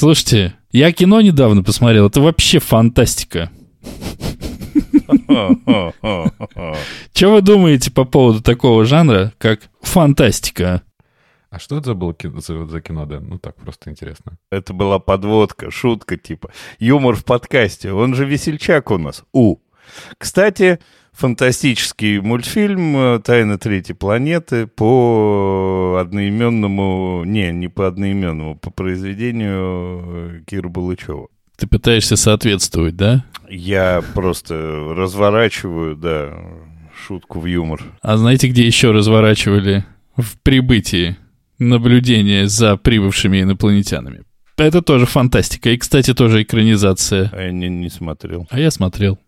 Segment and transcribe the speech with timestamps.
[0.00, 3.50] Слушайте, я кино недавно посмотрел, это вообще фантастика.
[7.12, 10.80] Что вы думаете по поводу такого жанра, как фантастика?
[11.50, 13.20] А что это было за, за кино, да?
[13.20, 14.38] Ну так, просто интересно.
[14.50, 16.50] Это была подводка, шутка типа.
[16.78, 17.92] Юмор в подкасте.
[17.92, 19.24] Он же весельчак у нас.
[19.34, 19.56] У.
[20.16, 20.78] Кстати,
[21.12, 27.24] фантастический мультфильм э, «Тайна третьей планеты» по одноименному...
[27.24, 31.28] Не, не по одноименному, по произведению э, Кира Балычева.
[31.56, 33.24] Ты пытаешься соответствовать, да?
[33.48, 34.54] Я просто
[34.96, 36.32] разворачиваю, да,
[37.06, 37.82] шутку в юмор.
[38.00, 39.84] А знаете, где еще разворачивали?
[40.16, 41.16] В прибытии
[41.58, 44.22] наблюдение за прибывшими инопланетянами.
[44.56, 45.70] Это тоже фантастика.
[45.70, 47.30] И, кстати, тоже экранизация.
[47.32, 48.46] А я не, не смотрел.
[48.50, 49.18] А я смотрел.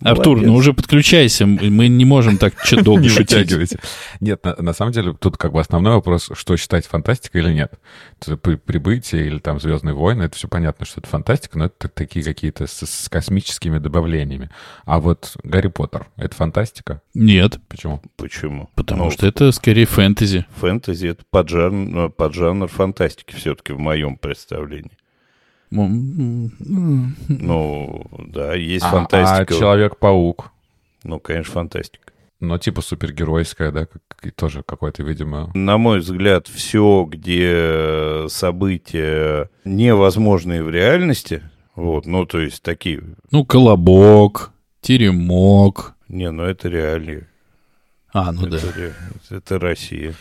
[0.00, 3.78] Артур, ну уже подключайся, мы не можем так долго не.
[4.20, 7.74] Нет, на, на самом деле тут как бы основной вопрос, что считать фантастикой или нет.
[8.20, 12.24] Это прибытие или там Звездные войны, это все понятно, что это фантастика, но это такие
[12.24, 14.50] какие-то с, с космическими добавлениями.
[14.84, 17.02] А вот Гарри Поттер, это фантастика?
[17.14, 17.58] Нет.
[17.68, 18.00] Почему?
[18.16, 18.70] Почему?
[18.76, 20.46] Потому ну, что это скорее фэнтези.
[20.56, 24.97] Фэнтези— это поджанр, поджанр фантастики все-таки в моем представлении.
[25.70, 26.50] Ну,
[28.26, 29.54] да, есть а, фантастика.
[29.54, 30.50] А Человек-паук?
[31.04, 32.12] Ну, конечно, фантастика.
[32.40, 35.50] Но типа супергеройская, да, как, тоже какой-то, видимо...
[35.54, 41.42] На мой взгляд, все, где события невозможные в реальности,
[41.74, 43.02] вот, ну, то есть такие...
[43.32, 45.96] Ну, колобок, теремок.
[46.08, 47.26] Не, ну это реалии.
[48.12, 48.72] А, ну это да.
[48.72, 48.94] Ре...
[49.30, 50.14] Это Россия.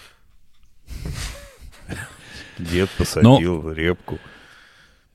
[2.58, 3.72] Дед посадил Но...
[3.72, 4.20] репку.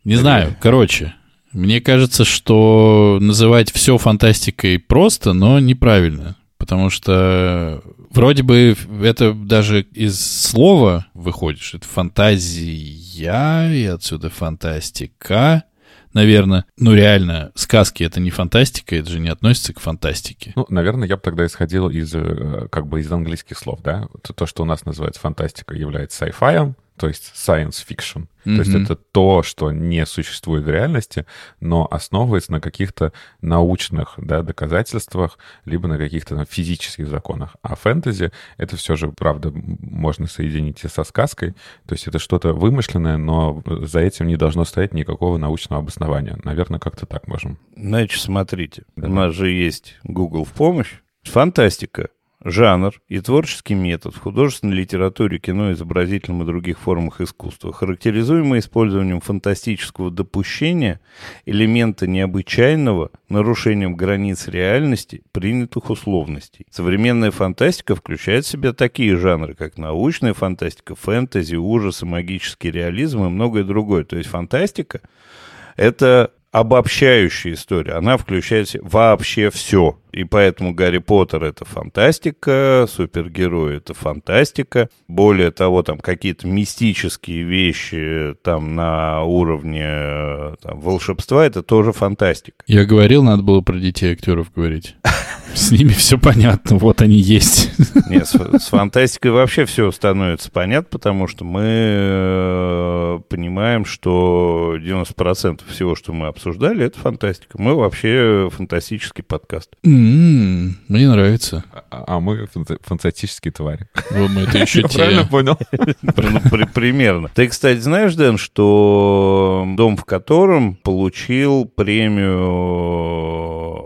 [0.05, 1.15] Не знаю, короче,
[1.53, 6.37] мне кажется, что называть все фантастикой просто, но неправильно.
[6.57, 15.65] Потому что вроде бы это даже из слова выходит, что это фантазия, и отсюда фантастика,
[16.13, 16.65] наверное.
[16.79, 20.53] Ну, реально, сказки— это не фантастика, это же не относится к фантастике.
[20.55, 24.07] Ну, наверное, я бы тогда исходил из, э, как бы, из английских слов, да?
[24.35, 28.29] То, что у нас называется фантастика, является sci-fi, то есть science fiction.
[28.45, 28.55] Mm-hmm.
[28.55, 31.27] То есть это то, что не существует в реальности,
[31.59, 37.57] но основывается на каких-то научных да, доказательствах, либо на каких-то там, физических законах.
[37.61, 41.57] А фэнтези— это все же, правда, можно соединить и со сказкой.
[41.89, 46.39] То есть это что-то вымышленное, но за этим не должно стоять никакого научного обоснования.
[46.45, 47.59] Наверное, как-то так можем.
[47.75, 49.09] Значит, смотрите, да.
[49.09, 51.01] у нас же есть Google в помощь.
[51.25, 52.11] Фантастика
[52.45, 59.21] жанр и творческий метод в художественной литературе, кино, изобразительном и других формах искусства, характеризуемый использованием
[59.21, 61.01] фантастического допущения,
[61.47, 66.67] элемента необычайного, нарушением границ реальности, принятых условностей.
[66.71, 73.29] Современная фантастика включает в себя такие жанры, как научная фантастика, фэнтези, ужасы, магический реализм и
[73.29, 74.05] многое другое.
[74.05, 75.01] То есть фантастика—
[75.77, 77.93] это обобщающая история.
[77.93, 79.99] Она включает вообще все.
[80.13, 84.89] И поэтому Гарри Поттер— это фантастика, супергерои— это фантастика.
[85.09, 92.63] Более того, там какие-то мистические вещи там на уровне там, волшебства— это тоже фантастика.
[92.67, 94.97] Я говорил, надо было про детей актеров говорить.
[95.55, 97.71] С ними все понятно, вот они есть.
[98.09, 105.61] Нет, с, с фантастикой вообще все становится понятно, потому что мы э, понимаем, что 90%
[105.69, 107.61] всего, что мы обсуждали, это фантастика.
[107.61, 109.71] Мы вообще фантастический подкаст.
[110.03, 111.65] Mm-hmm, мне нравится.
[111.73, 112.49] А, а мы
[112.83, 113.89] фантастические твари.
[114.11, 114.99] Вот мы это еще те.
[114.99, 115.57] Правильно понял?
[116.03, 116.41] Ну,
[116.75, 117.29] примерно.
[117.35, 122.43] Ты, кстати, знаешь, Дэн, что дом, в котором получил премию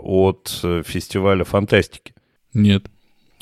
[0.03, 2.13] от фестиваля фантастики?
[2.53, 2.87] Нет.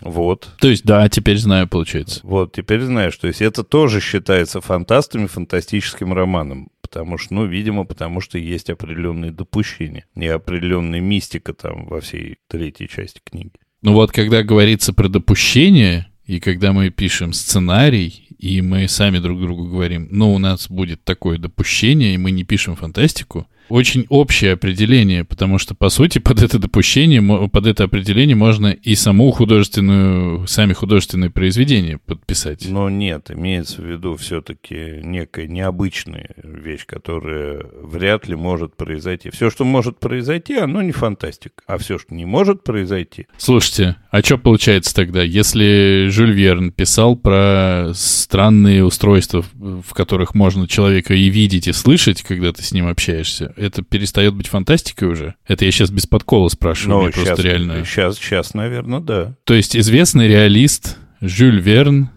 [0.02, 0.50] Вот.
[0.60, 2.20] То есть, да, теперь знаю, получается.
[2.24, 3.16] Вот, теперь знаешь.
[3.18, 6.70] То есть это тоже считается фантастами, фантастическим романом.
[6.96, 10.06] Потому что, ну, видимо, потому что есть определенные допущения.
[10.16, 13.52] И определенная мистика там во всей третьей части книги.
[13.82, 19.42] Ну вот, когда говорится про допущение, и когда мы пишем сценарий, и мы сами друг
[19.42, 24.54] другу говорим, ну, у нас будет такое допущение, и мы не пишем фантастику, очень общее
[24.54, 30.48] определение, потому что, по сути, под это допущение, под это определение можно и саму художественную,
[30.48, 32.66] сами художественные произведения подписать.
[32.68, 39.30] Но нет, имеется в виду все-таки некая необычная вещь, которая вряд ли может произойти.
[39.30, 41.64] Все, что может произойти, оно не фантастика.
[41.68, 43.28] А все, что не может произойти...
[43.38, 50.68] Слушайте, а что получается тогда, если Жюль Верн писал про странные устройства, в которых можно
[50.68, 55.36] человека и видеть, и слышать, когда ты с ним общаешься, это перестает быть фантастикой уже?
[55.48, 57.86] Это я сейчас без подкола спрашиваю, ну, сейчас, просто реально.
[57.86, 59.36] Сейчас, сейчас, наверное, да.
[59.44, 62.10] То есть известный реалист Жюль Верн,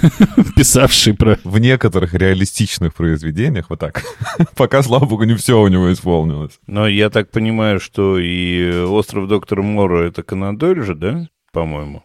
[0.56, 1.38] писавший про...
[1.42, 4.02] В некоторых реалистичных произведениях, вот так,
[4.56, 6.58] пока, слава богу, не все у него исполнилось.
[6.66, 12.02] Но я так понимаю, что и «Остров доктора Мора»— это Конан Дойль же, да, по-моему?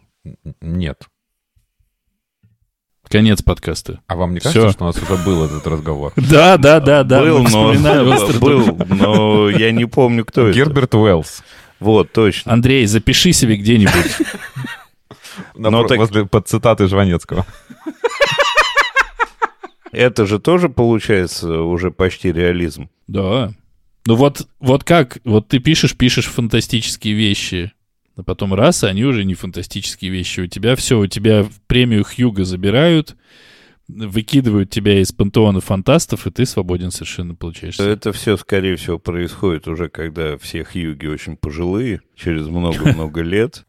[0.62, 1.08] Нет.
[3.10, 4.00] Конец подкаста.
[4.08, 4.72] А вам не кажется, Всё.
[4.72, 6.14] что у нас уже был этот разговор?
[6.16, 7.22] Да, да, да, да.
[7.22, 10.58] был, но, вспоминали «Остров был, но я не помню, кто это.
[10.58, 11.44] Герберт Уэллс.
[11.80, 12.54] Вот, точно.
[12.54, 13.94] Андрей, запиши себе где-нибудь.
[15.54, 17.46] Так- Возле под цитаты Жванецкого.
[19.92, 22.90] Это же тоже получается уже почти реализм.
[23.08, 23.52] Да.
[24.06, 27.72] Ну вот, вот как, вот ты пишешь, пишешь фантастические вещи,
[28.18, 30.42] а потом раз, они уже не фантастические вещи.
[30.42, 33.16] У тебя все, у тебя премию Хьюга забирают,
[33.88, 37.84] выкидывают тебя из пантеона фантастов, и ты свободен совершенно получаешься.
[37.84, 43.66] Это все, скорее всего, происходит уже, когда все Хьюги очень пожилые, через много-много лет.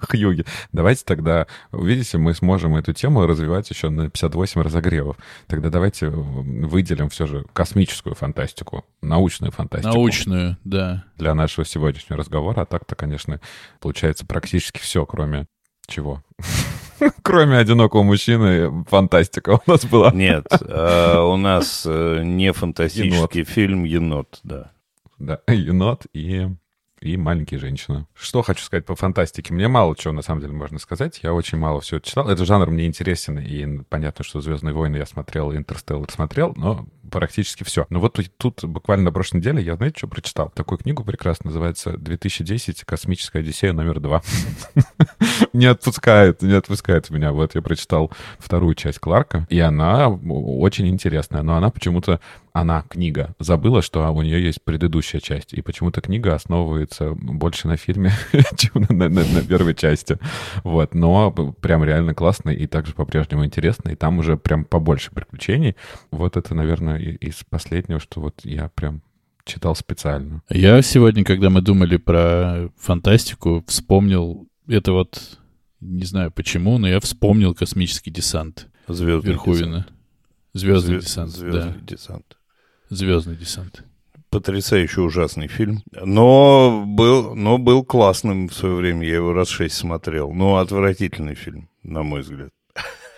[0.00, 0.44] Хьюги.
[0.72, 5.16] Давайте тогда, видите, мы сможем эту тему развивать еще на 58 разогревов.
[5.46, 9.94] Тогда давайте выделим все же космическую фантастику, научную фантастику.
[9.94, 11.04] Научную, да.
[11.16, 12.62] Для нашего сегодняшнего разговора.
[12.62, 13.40] А так-то, конечно,
[13.80, 15.46] получается практически все, кроме
[15.86, 16.22] чего?
[17.22, 20.10] Кроме одинокого мужчины, фантастика у нас была.
[20.12, 24.72] Нет, а у нас э, не фантастический фильм «Енот», да.
[25.18, 26.48] Да, енот и,
[27.00, 28.06] и маленькие женщины.
[28.14, 29.54] Что хочу сказать по фантастике?
[29.54, 31.20] Мне мало чего, на самом деле, можно сказать.
[31.22, 32.28] Я очень мало всего читал.
[32.28, 37.64] Этот жанр мне интересен, и понятно, что «Звездные войны» я смотрел, «Интерстеллар» смотрел, но практически
[37.64, 37.86] все.
[37.90, 40.50] Но вот тут буквально на прошлой неделе я, знаете, что прочитал?
[40.50, 42.84] Такую книгу прекрасно называется «2010.
[42.84, 44.22] Космическая Одиссея номер два».
[45.52, 47.32] Не отпускает, не отпускает меня.
[47.32, 52.20] Вот я прочитал вторую часть Кларка, и она очень интересная, но она почему-то,
[52.60, 57.76] она, книга, забыла, что у нее есть предыдущая часть, и почему-то книга основывается больше на
[57.76, 58.12] фильме,
[58.56, 60.18] чем на, на- на первой части.
[60.64, 65.76] Вот, но прям реально классно и также по-прежнему интересно, и там уже прям побольше приключений.
[66.10, 69.02] Вот это, наверное, из последнего, что вот я прям
[69.44, 70.42] читал специально.
[70.50, 75.38] Я сегодня, когда мы думали про фантастику, вспомнил это вот,
[75.80, 79.76] не знаю почему, но я вспомнил космический десант Звездный Верховина.
[79.78, 79.92] десант.
[80.54, 81.78] Звездный Зве- десант, Звездный да.
[81.94, 82.36] десант.
[82.90, 83.84] Звездный десант.
[84.30, 85.82] Потрясающий ужасный фильм.
[85.92, 89.06] Но был, но был классным в свое время.
[89.06, 90.32] Я его раз шесть смотрел.
[90.32, 92.50] Но отвратительный фильм, на мой взгляд.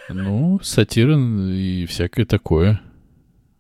[0.09, 2.81] Ну, сатира и всякое такое.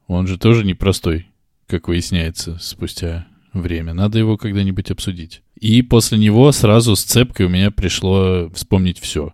[0.07, 1.29] Он же тоже непростой,
[1.67, 3.95] как выясняется спустя время.
[3.95, 5.43] Надо его когда-нибудь обсудить.
[5.55, 9.33] И после него сразу с цепкой у меня пришло вспомнить все.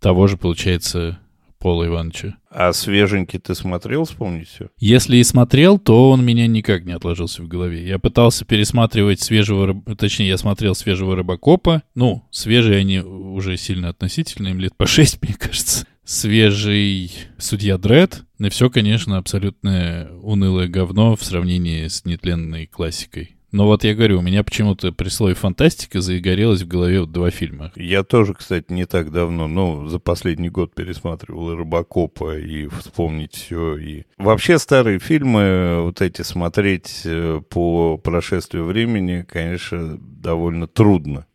[0.00, 1.20] Того же, получается,
[1.60, 2.36] Пола Ивановича.
[2.50, 4.70] А свеженький ты смотрел, вспомнить все?
[4.78, 7.86] Если и смотрел, то он меня никак не отложился в голове.
[7.86, 11.82] Я пытался пересматривать свежего, точнее, я смотрел свежего Рыбакопа.
[11.94, 15.86] Ну, свежие они уже сильно относительно, им лет по шесть, мне кажется.
[16.02, 18.22] Свежий Судья Дред.
[18.38, 23.36] Но все, конечно, абсолютно унылое говно в сравнении с нетленной классикой.
[23.52, 27.30] Но вот я говорю, у меня почему-то при слове фантастика загорелось в голове вот два
[27.30, 27.72] фильма.
[27.74, 33.34] Я тоже, кстати, не так давно, ну, за последний год пересматривал и Робокопа, и вспомнить
[33.34, 33.76] все.
[33.76, 34.04] И...
[34.18, 41.26] Вообще старые фильмы, вот эти смотреть э, по прошествию времени, конечно, довольно трудно.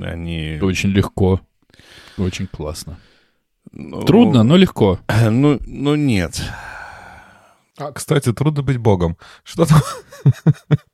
[0.00, 0.60] Они...
[0.62, 1.40] Очень легко.
[2.18, 3.00] Очень классно.
[3.72, 5.00] ну, Трудно, но легко.
[5.30, 6.40] Ну, ну нет.
[7.78, 9.16] А, кстати, трудно быть богом.
[9.42, 9.80] Что там?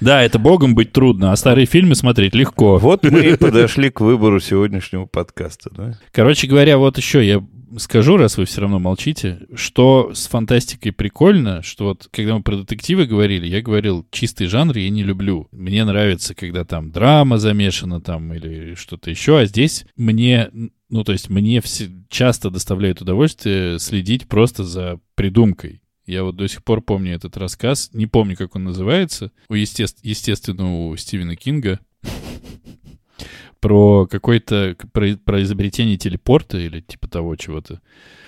[0.00, 2.78] Да, это богом быть трудно, а старые фильмы смотреть легко.
[2.78, 5.98] Вот мы и подошли к выбору сегодняшнего подкаста, да?
[6.12, 7.44] Короче говоря, вот еще я
[7.78, 12.56] скажу, раз вы все равно молчите, что с фантастикой прикольно, что вот когда мы про
[12.56, 15.48] детективы говорили, я говорил, чистый жанр я не люблю.
[15.52, 20.50] Мне нравится, когда там драма замешана там или что-то еще, а здесь мне,
[20.88, 25.82] ну то есть мне все, часто доставляет удовольствие следить просто за придумкой.
[26.10, 30.00] Я вот до сих пор помню этот рассказ, не помню, как он называется, у естеств-
[30.02, 31.78] естественно, у Стивена Кинга,
[33.60, 37.80] про какое-то, про, про изобретение телепорта или типа того чего-то.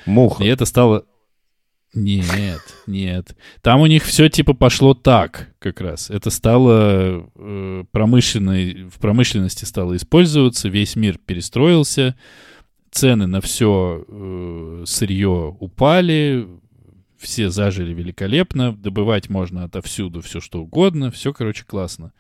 [0.07, 0.45] Муха.
[0.45, 1.07] И это стало...
[1.95, 3.37] Нет, нет.
[3.61, 6.09] Там у них все типа пошло так как раз.
[6.09, 8.85] Это стало э, промышленной...
[8.85, 12.17] В промышленности стало использоваться, весь мир перестроился,
[12.93, 16.47] цены на все э, сырье упали,
[17.23, 22.13] все зажили великолепно, добывать можно отовсюду все что угодно, все, короче, классно.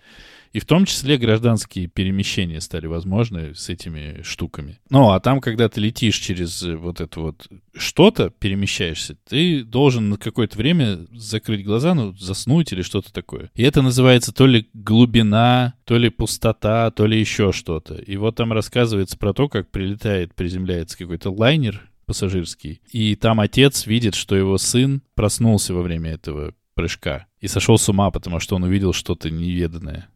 [0.53, 4.81] И в том числе гражданские перемещения стали возможны с этими штуками.
[4.91, 10.11] Ну, а там, когда ты летишь через э, вот это вот что-то, перемещаешься, ты должен
[10.11, 13.51] на какое-то время закрыть глаза, ну, заснуть или что-то такое.
[13.55, 17.95] И это называется то ли глубина, то ли пустота, то ли еще что-то.
[17.95, 23.87] И вот там рассказывается про то, как прилетает, приземляется какой-то лайнер пассажирский, и там отец
[23.87, 28.57] видит, что его сын проснулся во время этого прыжка и сошел с ума, потому что
[28.57, 30.09] он увидел что-то неведанное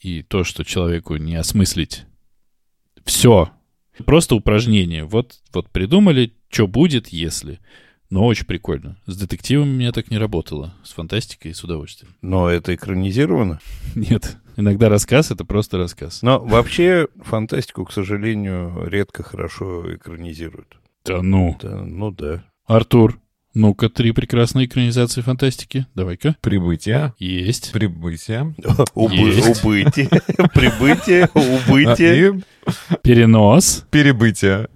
[0.00, 2.04] и то, что человеку не осмыслить.
[3.04, 3.50] Все.
[4.04, 5.04] Просто упражнение.
[5.04, 7.60] Вот, вот придумали, что будет, если.
[8.10, 8.98] Но очень прикольно.
[9.06, 10.74] С детективами у меня так не работало.
[10.84, 12.14] С фантастикой с удовольствием.
[12.20, 13.60] Но это экранизировано?
[13.94, 14.36] Нет.
[14.56, 16.22] Иногда рассказ— это просто рассказ.
[16.22, 20.76] Но вообще фантастику, к сожалению, редко хорошо экранизируют.
[21.06, 21.56] Да ну.
[21.60, 22.44] Да, ну да.
[22.66, 23.20] Артур,
[23.54, 25.86] ну-ка, три прекрасные экранизации фантастики.
[25.94, 26.36] Давай-ка.
[26.42, 27.14] Прибытие.
[27.18, 27.72] Есть.
[27.72, 28.54] Прибытие.
[28.96, 29.64] Есть.
[29.64, 30.08] Убытие.
[30.54, 31.28] Прибытие.
[31.34, 32.28] Убытие.
[32.28, 33.86] И Перенос.
[33.90, 34.68] перебытие.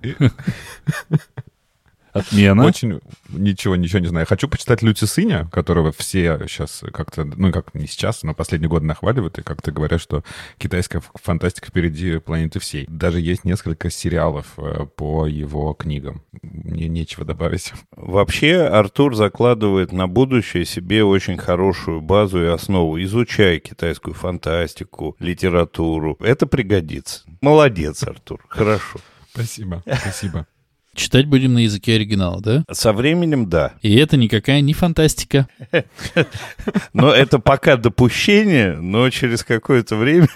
[2.13, 2.65] Отмена.
[2.65, 4.27] Очень ничего, ничего не знаю.
[4.27, 8.87] Хочу почитать Люти Сыня, которого все сейчас как-то, ну как не сейчас, но последние годы
[8.87, 10.25] нахваливают и как-то говорят, что
[10.59, 12.87] китайская фантастика впереди планеты всей.
[12.89, 16.23] Даже есть несколько сериалов э, по его книгам.
[16.43, 17.73] Мне нечего добавить.
[17.97, 23.01] Вообще Артур закладывает на будущее себе очень хорошую базу и основу.
[23.03, 26.17] Изучай китайскую фантастику, литературу.
[26.21, 27.23] Это пригодится.
[27.41, 28.45] Молодец, Артур.
[28.49, 28.99] Хорошо.
[29.33, 30.47] Спасибо, спасибо.
[30.95, 32.65] Читать будем на языке оригинала, да?
[32.71, 33.75] Со временем да.
[33.81, 35.49] И это никакая не фантастика.
[36.93, 40.29] Но это пока допущение, но через какое-то время...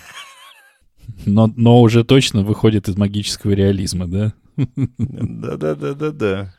[1.27, 4.33] Но, но уже точно выходит из магического реализма, да?
[4.57, 6.55] Да-да-да-да-да.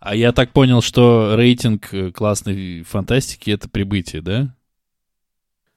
[0.00, 4.54] А я так понял, что рейтинг э, классной фантастики— это прибытие, да?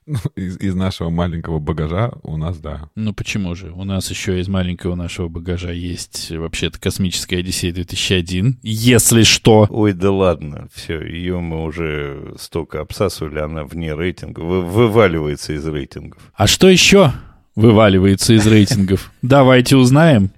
[0.08, 2.90] Ну, Из, из нашего маленького багажа у нас, да.
[2.96, 3.72] Ну почему же?
[3.72, 8.54] У нас еще из маленького нашего багажа есть вообще-то «Космическая Одиссея 2001».
[8.62, 9.66] Если что.
[9.70, 15.66] Ой, да ладно, все, ее мы уже столько обсасывали, она вне рейтинга, вы- вываливается из
[15.68, 16.22] рейтингов.
[16.36, 17.12] А что еще
[17.56, 19.12] вываливается из рейтингов?
[19.24, 20.30] Давайте узнаем.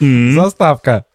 [0.00, 1.04] Заставка.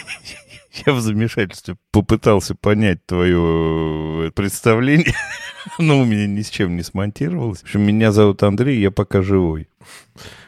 [0.73, 5.13] Я в замешательстве попытался понять твое э, представление,
[5.79, 7.59] но у меня ни с чем не смонтировалось.
[7.59, 9.67] В общем, меня зовут Андрей, я пока живой.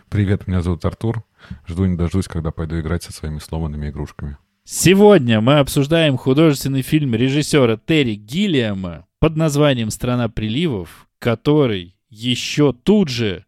[0.09, 1.23] Привет, меня зовут Артур.
[1.67, 4.37] Жду не дождусь, когда пойду играть со своими сломанными игрушками.
[4.63, 13.09] Сегодня мы обсуждаем художественный фильм режиссера Терри Гиллиама под названием «Страна приливов», который еще тут
[13.09, 13.45] же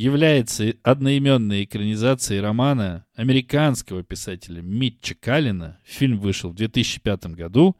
[0.00, 5.78] является одноименной экранизацией романа американского писателя Митча Каллина.
[5.84, 7.76] Фильм вышел в 2005 году.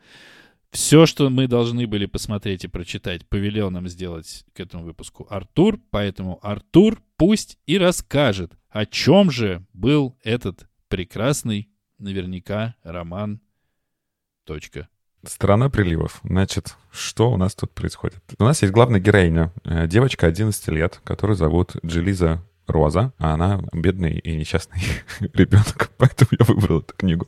[0.70, 5.80] Все, что мы должны были посмотреть и прочитать, повелел нам сделать к этому выпуску Артур.
[5.88, 13.40] Поэтому Артур пусть и расскажет, о чем же был этот прекрасный, наверняка, роман.
[14.44, 14.90] Точка.
[15.26, 16.20] Страна приливов.
[16.24, 18.18] Значит, что у нас тут происходит?
[18.38, 23.62] У нас есть главная героиня, э, девочка 11 лет, которую зовут Джилиза Роза, а она
[23.72, 24.80] бедный и несчастный
[25.34, 27.26] ребенок, поэтому я выбрал эту книгу.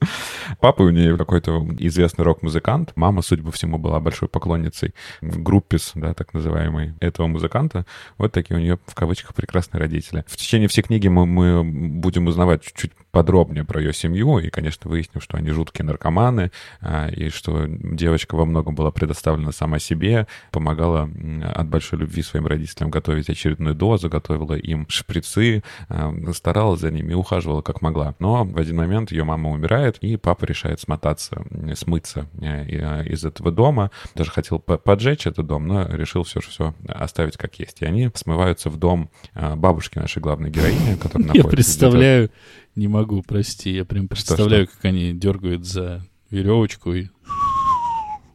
[0.60, 6.14] Папа у нее какой-то известный рок-музыкант, мама, судя по всему, была большой поклонницей группис, да,
[6.14, 7.84] так называемой, этого музыканта.
[8.16, 10.24] Вот такие у нее, в кавычках, прекрасные родители.
[10.28, 14.90] В течение всей книги мы, мы будем узнавать чуть-чуть подробнее про ее семью, и, конечно,
[14.90, 16.50] выясним, что они жуткие наркоманы,
[16.80, 21.08] а, и что девочка во многом была предоставлена сама себе, помогала
[21.54, 27.12] от большой любви своим родителям готовить очередную дозу, готовила им шприцы, а, старалась за ними
[27.12, 28.14] ухаживала как могла.
[28.18, 33.52] Но в один момент ее мама умирает, и папа решает смотаться, смыться э, из этого
[33.52, 33.90] дома.
[34.14, 37.82] Даже хотел поджечь этот дом, но решил все же все оставить как есть.
[37.82, 41.48] И они смываются в дом бабушки нашей главной героини, которая находится...
[41.48, 42.30] Я представляю,
[42.74, 44.76] не могу, прости, я прям представляю, что, что?
[44.76, 47.08] как они дергают за веревочку и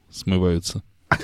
[0.09, 0.83] смываются.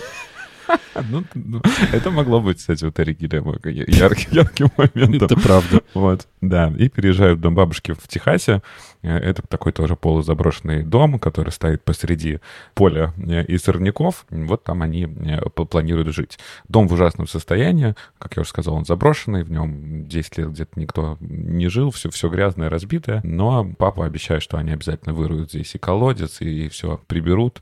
[1.10, 5.25] Ну, ну, это могло быть, кстати, вот Терри Гиллиама ярким, ярким моментом.
[5.27, 5.82] Это правда.
[5.93, 6.74] Вот, да.
[6.77, 8.62] И переезжают в дом бабушки в Техасе.
[9.03, 12.39] Э, это такой тоже полузаброшенный дом, который стоит посреди
[12.74, 14.25] поля э, из сорняков.
[14.29, 16.39] Вот там они э, планируют жить.
[16.67, 17.95] Дом в ужасном состоянии.
[18.17, 19.43] Как я уже сказал, он заброшенный.
[19.43, 21.91] В нем 10 лет где-то никто не жил.
[21.91, 23.22] Все, все грязное, разбитое.
[23.24, 27.62] Но папа обещает, что они обязательно выруют здесь и колодец, и все приберут,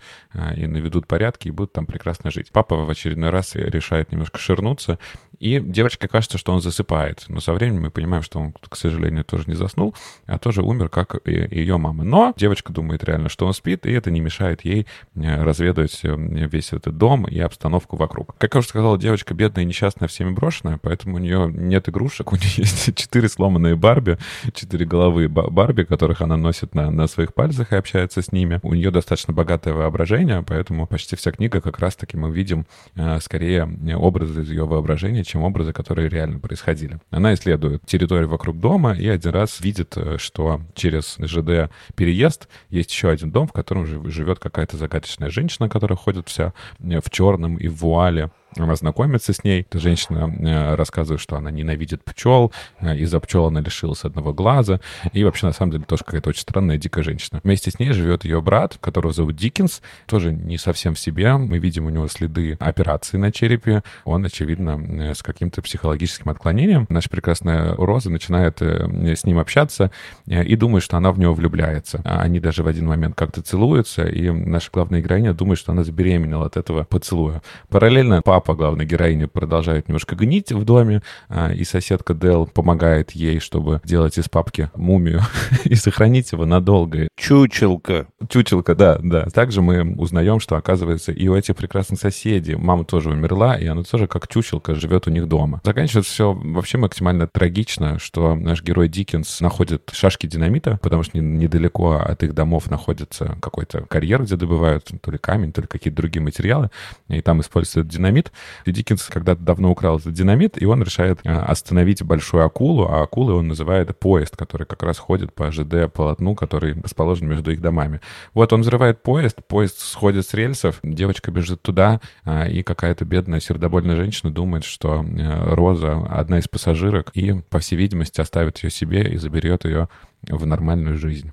[0.56, 2.52] и наведут порядки, и будут там прекрасно жить.
[2.52, 5.00] Папа в очередной раз решает немножко ширнуться,
[5.42, 7.26] и девочке кажется, что он засыпает.
[7.28, 9.96] Но со временем мы понимаем, что он, к сожалению, тоже не заснул,
[10.28, 12.04] а тоже умер, как и ее мама.
[12.04, 16.16] Но девочка думает реально, что он спит, и это не мешает ей э, разведывать э,
[16.16, 18.36] весь этот дом и обстановку вокруг.
[18.38, 22.32] Как я уже сказал, девочка бедная и несчастная, всеми брошенная, поэтому у нее нет игрушек,
[22.32, 24.20] у нее есть четыре сломанные Барби,
[24.54, 28.60] четыре головы Барби, которых она носит на, на своих пальцах и общается с ними.
[28.62, 33.68] У нее достаточно богатое воображение, поэтому почти вся книга как раз-таки мы видим э, скорее
[33.96, 37.00] образы из ее воображения, чем образы, которые реально происходили.
[37.10, 43.10] Она исследует территорию вокруг дома и один раз видит, что через ЖД переезд есть еще
[43.10, 47.76] один дом, в котором живет какая-то загадочная женщина, которая ходит вся в черном и в
[47.78, 48.30] вуале.
[48.58, 49.62] Она знакомится с ней.
[49.62, 52.52] Эта женщина э, рассказывает, что она ненавидит пчел.
[52.80, 54.82] Э, из-за пчел она лишилась одного глаза.
[55.14, 57.40] И вообще, на самом деле, тоже какая-то очень странная, дикая женщина.
[57.44, 59.82] Вместе с ней живет ее брат, которого зовут Диккенс.
[60.06, 61.36] Тоже не совсем в себе.
[61.38, 63.84] Мы видим у него следы операции на черепе.
[64.04, 66.86] Он, очевидно, э, с каким-то психологическим отклонением.
[66.90, 69.92] Наша прекрасная Роза начинает с ним общаться
[70.26, 72.02] и думает, что она в него влюбляется.
[72.04, 76.46] Они даже в один момент как-то целуются, и наша главная героиня думает, что она забеременела
[76.46, 77.42] от этого поцелуя.
[77.70, 83.12] Параллельно папа папа главной героини продолжает немножко гнить в доме, а, и соседка Дел помогает
[83.12, 85.22] ей, чтобы делать из папки мумию
[85.64, 87.08] и сохранить его надолго.
[87.16, 88.08] Чучелка.
[88.30, 89.26] Чучелка, да, да.
[89.26, 93.84] Также мы узнаем, что, оказывается, и у этих прекрасных соседей мама тоже умерла, и она
[93.84, 95.62] тоже как чучелка живет у них дома.
[95.64, 101.98] Заканчивается все вообще максимально трагично, что наш герой Диккенс находит шашки динамита, потому что недалеко
[101.98, 106.24] от их домов находится какой-то карьер, где добывают то ли камень, то ли какие-то другие
[106.24, 106.72] материалы,
[107.08, 108.31] и там используют динамит.
[108.66, 113.04] И Диккенс когда-то давно украл этот динамит, и он решает э, остановить большую акулу, а
[113.04, 118.02] акулы он называет поезд, который как раз ходит по ЖД-полотну, который расположен между их домами.
[118.34, 123.40] Вот он взрывает поезд, поезд сходит с рельсов, девочка бежит туда, а, и какая-то бедная
[123.40, 128.70] сердобольная женщина думает, что э, Роза одна из пассажирок, и, по всей видимости, оставит ее
[128.70, 129.90] себе и заберет ее
[130.28, 131.32] в нормальную жизнь.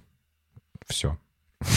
[0.86, 1.18] Все.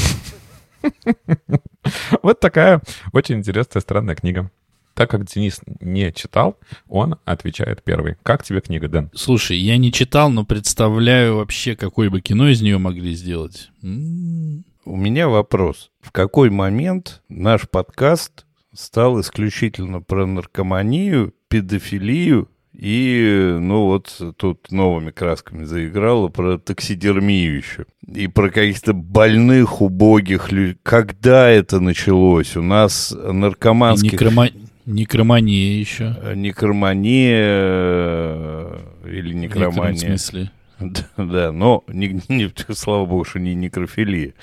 [2.21, 2.81] Вот такая
[3.11, 4.51] очень интересная, странная книга.
[4.93, 8.15] Так как Денис не читал, он отвечает первый.
[8.23, 9.09] Как тебе книга, Дэн?
[9.13, 13.69] Слушай, я не читал, но представляю вообще, какое бы кино из нее могли сделать.
[13.81, 14.65] М-м.
[14.83, 15.91] У меня вопрос.
[16.01, 25.11] В какой момент наш подкаст стал исключительно про наркоманию, педофилию и, ну вот, тут новыми
[25.11, 27.85] красками заиграла про таксидермию еще.
[28.07, 30.77] И про каких-то больных, убогих людей.
[30.81, 32.55] Когда это началось?
[32.55, 34.13] У нас наркоманских...
[34.13, 34.47] Некрома...
[34.85, 36.15] Некромания еще.
[36.21, 39.93] Э, некромания э, или некромания.
[39.95, 40.51] В смысле.
[40.81, 44.33] Да, да, но, не, не, слава богу, что не некрофилия.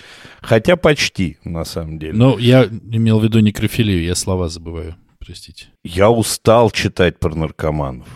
[0.41, 2.13] Хотя почти, на самом деле.
[2.13, 5.67] Ну, я имел в виду некрофилию, я слова забываю, простите.
[5.83, 8.07] Я устал читать про наркоманов.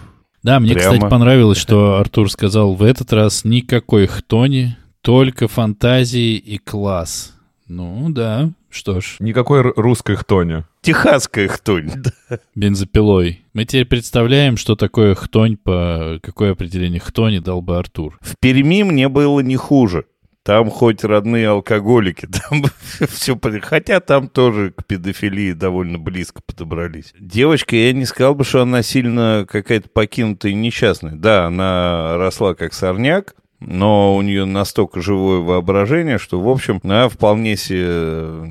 [0.43, 0.95] Да, мне, Прямо...
[0.95, 7.35] кстати, понравилось, что Артур сказал в этот раз никакой хтони, только фантазии и класс.
[7.69, 9.17] Ну, да, что ж.
[9.19, 10.65] Никакой русской хтони.
[10.83, 11.91] Техасская хтонь.
[12.57, 13.45] Бензопилой.
[13.55, 18.19] Мы теперь представляем, что такое хтонь, по какое определение хтони дал бы Артур.
[18.21, 20.07] В Перми мне было не хуже.
[20.43, 22.65] Там хоть родные алкоголики, там
[23.09, 23.39] все...
[23.63, 27.15] Хотя там тоже к педофилии довольно близко подобрались.
[27.21, 31.15] Девочка, я не сказал бы, что она сильно какая-то покинутая и несчастная.
[31.15, 37.09] Да, она росла как сорняк, но у нее настолько живое воображение, что, в общем, она
[37.09, 38.47] вполне себе э,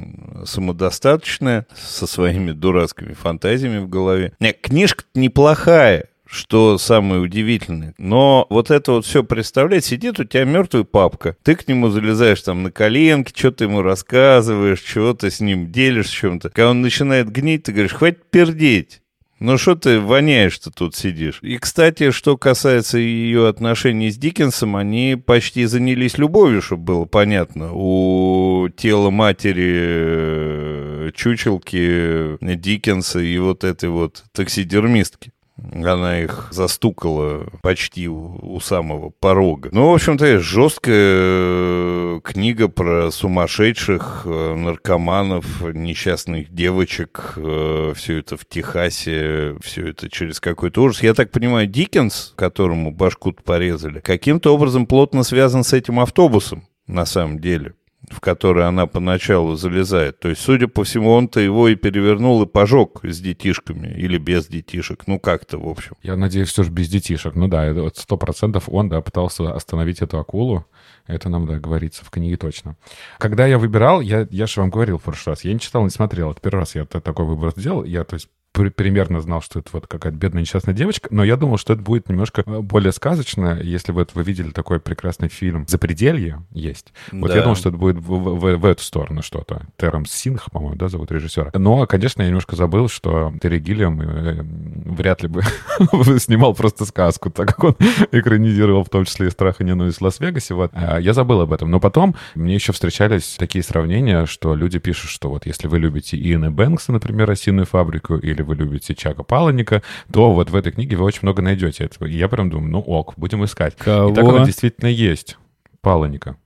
[0.45, 4.33] самодостаточная, со своими дурацкими фантазиями в голове.
[4.61, 7.93] Книжка неплохая, что самое удивительное.
[7.97, 12.41] Но вот это вот все представлять, сидит у тебя мертвый папка, ты к нему залезаешь
[12.41, 16.49] там на коленки, что ты ему рассказываешь, чего ты с ним делишь, чем-то.
[16.49, 19.00] Когда он начинает гнить, ты говоришь, хватит пердеть.
[19.41, 21.39] Ну что ты воняешь-то тут сидишь?
[21.41, 27.71] И, кстати, что касается ее отношений с Диккенсом, они почти занялись любовью, чтобы было понятно.
[27.73, 35.31] У тела матери э, чучелки Диккенса и вот этой вот таксидермистки.
[35.57, 39.69] Она их застукала почти у, самого порога.
[39.71, 47.33] Ну, в общем-то, жесткая э, книга про сумасшедших э, наркоманов, несчастных девочек.
[47.37, 51.03] Э, все это в Техасе, все это через какой-то ужас.
[51.03, 57.05] Я так понимаю, Диккенс, которому башку порезали, каким-то образом плотно связан с этим автобусом на
[57.05, 57.73] самом деле
[58.11, 60.19] в который она поначалу залезает.
[60.19, 64.47] То есть, судя по всему, он-то его и перевернул и пожег с детишками или без
[64.47, 65.07] детишек.
[65.07, 65.95] Ну, как-то, в общем.
[66.03, 67.35] Я надеюсь, все же без детишек.
[67.35, 70.65] Ну да, сто процентов он, да, пытался остановить эту акулу.
[71.07, 72.75] Это нам, да, говорится в книге точно.
[73.17, 75.89] Когда я выбирал, я, я же вам говорил в прошлый раз, я не читал, не
[75.89, 76.31] смотрел.
[76.31, 77.83] Это первый раз я такой выбор сделал.
[77.83, 81.57] Я, то есть, примерно знал, что это вот какая-то бедная несчастная девочка, но я думал,
[81.57, 86.43] что это будет немножко э, более сказочно, если вот вы видели такой прекрасный фильм «Запределье»
[86.51, 86.93] есть.
[87.11, 87.37] Вот да.
[87.37, 89.65] я думал, что это будет в, в, в эту сторону что-то.
[89.77, 91.51] Терренс Синх, по-моему, да, зовут режиссера.
[91.53, 95.41] Но, конечно, я немножко забыл, что Терри Гиллиам э, вряд ли бы
[96.19, 97.75] снимал просто сказку, так как он
[98.11, 100.53] экранизировал в том числе и «Страх и ненависть в Лас-Вегасе».
[100.53, 100.71] Вот.
[100.73, 101.71] А я забыл об этом.
[101.71, 106.17] Но потом мне еще встречались такие сравнения, что люди пишут, что вот если вы любите
[106.17, 110.71] Иэна Бэнкса, например, «Осиную фабрику», или если вы любите Чака Паланика, то вот в этой
[110.71, 112.07] книге вы очень много найдете этого.
[112.07, 113.75] И я прям думаю, ну ок, будем искать.
[113.75, 114.11] Кого?
[114.11, 115.37] И так оно действительно есть.
[115.81, 116.37] Паланика.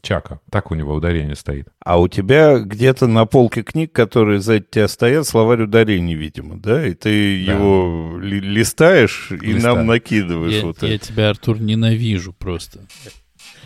[0.00, 0.40] Чака.
[0.50, 1.68] Так у него ударение стоит.
[1.84, 6.86] А у тебя где-то на полке книг, которые за тебя стоят, словарь ударений, видимо, да?
[6.86, 7.52] И ты да.
[7.52, 11.06] его ли листаешь и нам накидываешь я, вот я это.
[11.06, 12.80] тебя, Артур, ненавижу просто.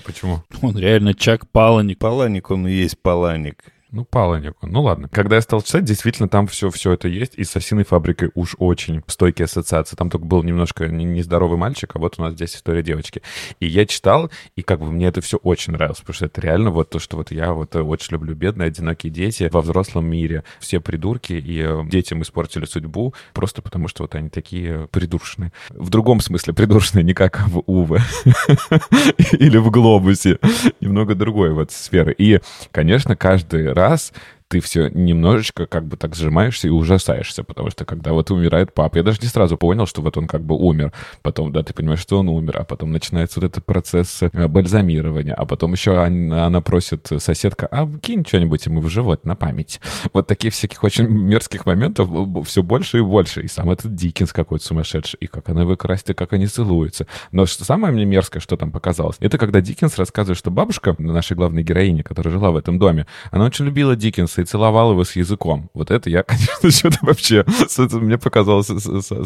[0.04, 0.42] Почему?
[0.62, 1.98] Он реально Чак Паланик.
[1.98, 3.71] Паланик, он и есть Паланик.
[3.92, 4.54] Ну, Паланик.
[4.62, 5.10] Ну ладно.
[5.10, 7.34] Когда я стал читать, действительно, там все, все это есть.
[7.36, 9.96] И с осиной фабрикой уж очень стойкие ассоциации.
[9.96, 13.20] Там только был немножко нездоровый мальчик, а вот у нас здесь история девочки.
[13.60, 16.70] И я читал, и как бы мне это все очень нравилось, потому что это реально
[16.70, 20.42] вот то, что вот я вот очень люблю бедные, одинокие дети во взрослом мире.
[20.58, 25.52] Все придурки, и э, детям испортили судьбу просто потому, что вот они такие придуршные.
[25.68, 28.00] В другом смысле придуршные, не как в Уве
[29.32, 30.38] или в Глобусе.
[30.80, 32.14] Немного другой вот сферы.
[32.16, 34.12] И, конечно, каждый раз раз
[34.52, 38.98] ты все немножечко как бы так сжимаешься и ужасаешься, потому что когда вот умирает папа,
[38.98, 42.00] я даже не сразу понял, что вот он как бы умер, потом, да, ты понимаешь,
[42.00, 46.44] что он умер, а потом начинается вот этот процесс э, бальзамирования, а потом еще она,
[46.44, 49.80] она просит соседка, а кинь что-нибудь ему в живот на память.
[50.12, 52.10] Вот таких всяких очень мерзких моментов
[52.46, 56.10] все больше и больше, и сам этот Диккенс какой-то сумасшедший, и как она его красит,
[56.10, 57.06] и как они целуются.
[57.30, 61.38] Но что самое мне мерзкое, что там показалось, это когда Диккенс рассказывает, что бабушка, нашей
[61.38, 65.16] главной героини, которая жила в этом доме, она очень любила Диккенса и целовал его с
[65.16, 65.70] языком.
[65.74, 67.44] Вот это я, конечно, что-то вообще...
[67.92, 68.66] Мне показалось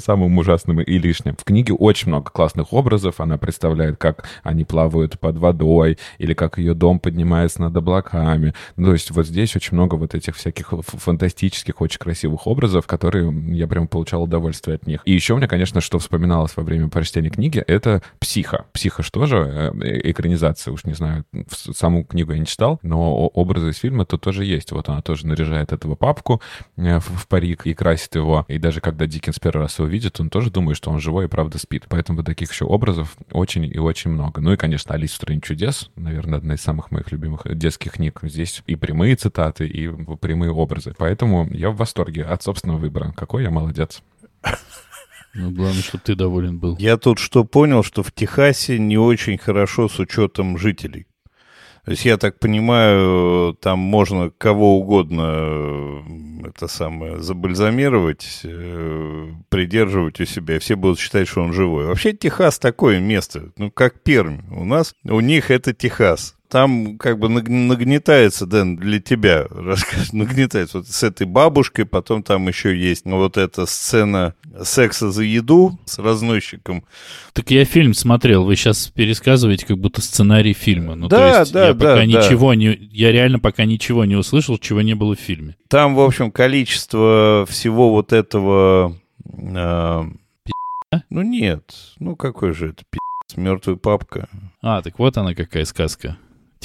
[0.02, 1.36] самым ужасным и лишним.
[1.36, 3.20] В книге очень много классных образов.
[3.20, 8.54] Она представляет, как они плавают под водой, или как ее дом поднимается над облаками.
[8.76, 13.32] Ну, то есть вот здесь очень много вот этих всяких фантастических, очень красивых образов, которые
[13.54, 15.00] я прям получал удовольствие от них.
[15.04, 18.66] И еще мне, конечно, что вспоминалось во время прочтения книги, это «Психа».
[18.72, 19.36] «Психа» же?
[19.36, 24.04] Э, э, экранизация, уж не знаю, саму книгу я не читал, но образы из фильма
[24.04, 24.72] тут тоже есть.
[24.72, 26.42] Вот она тоже наряжает этого папку
[26.76, 28.44] э, в парик и красит его.
[28.48, 31.28] И даже когда Диккенс первый раз его видит, он тоже думает, что он живой и
[31.28, 31.84] правда спит.
[31.88, 34.40] Поэтому таких еще образов очень и очень много.
[34.40, 38.20] Ну и, конечно, «Алиса в стране чудес», наверное, одна из самых моих любимых детских книг.
[38.22, 40.94] Здесь и прямые цитаты, и прямые образы.
[40.98, 43.12] Поэтому я в восторге от собственного выбора.
[43.16, 44.02] Какой я молодец.
[45.34, 46.76] Ну, главное, чтобы ты доволен был.
[46.78, 51.06] Я тут что понял, что в Техасе не очень хорошо с учетом жителей.
[51.86, 60.18] То есть, я так понимаю, там можно кого угодно э, это самое забальзамировать, э, придерживать
[60.18, 61.86] у себя, все будут считать, что он живой.
[61.86, 64.40] Вообще Техас такое место, ну, как Пермь.
[64.50, 70.78] У нас, у них это Техас там как бы нагнетается, Дэн, для тебя, расскажи, нагнетается
[70.78, 75.78] вот с этой бабушкой, потом там еще есть ну, вот эта сцена секса за еду
[75.84, 76.84] с разносчиком.
[77.32, 80.94] Так я фильм смотрел, вы сейчас пересказываете как будто сценарий фильма.
[80.94, 82.06] Ну, да, то есть да, я да, пока да.
[82.06, 85.56] ничего не, я реально пока ничего не услышал, чего не было в фильме.
[85.68, 88.96] Там, в общем, количество всего вот этого...
[89.28, 90.04] Э,
[91.10, 92.98] ну нет, ну какой же это пи***,
[93.36, 94.28] мертвый папка.
[94.62, 96.16] А, так вот она какая сказка.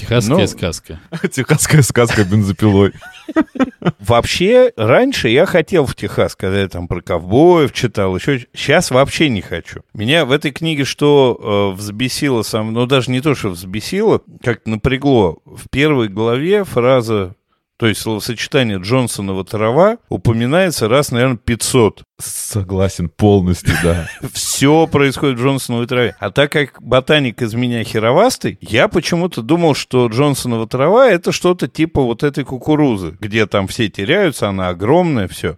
[0.02, 1.00] Техасская Ну, сказка.
[1.32, 2.94] Техасская сказка бензопилой.
[4.00, 8.46] Вообще, раньше я хотел в Техас, когда я там про ковбоев читал, еще.
[8.54, 9.82] Сейчас вообще не хочу.
[9.94, 14.66] Меня в этой книге что э, взбесило сам, ну даже не то, что взбесило, как
[14.66, 15.38] напрягло.
[15.46, 17.36] В первой главе фраза,
[17.82, 22.04] то есть словосочетание Джонсонова трава упоминается раз, наверное, 500.
[22.20, 24.08] Согласен полностью, да.
[24.34, 26.15] Все происходит в Джонсоновой траве.
[26.20, 31.67] А так как ботаник из меня херовастый, я почему-то думал, что Джонсонова трава это что-то
[31.67, 35.58] типа вот этой кукурузы, где там все теряются, она огромная, все.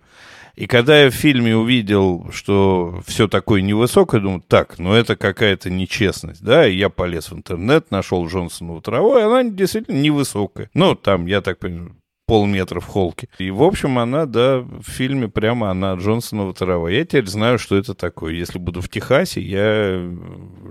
[0.56, 5.70] И когда я в фильме увидел, что все такое невысокое, думаю, так, ну это какая-то
[5.70, 10.70] нечестность, да, и я полез в интернет, нашел Джонсонову траву, и она действительно невысокая.
[10.74, 13.28] Ну, там, я так понимаю, полметра в холке.
[13.38, 16.90] И, в общем, она, да, в фильме прямо она Джонсонова трава.
[16.90, 18.34] Я теперь знаю, что это такое.
[18.34, 20.02] Если буду в Техасе, я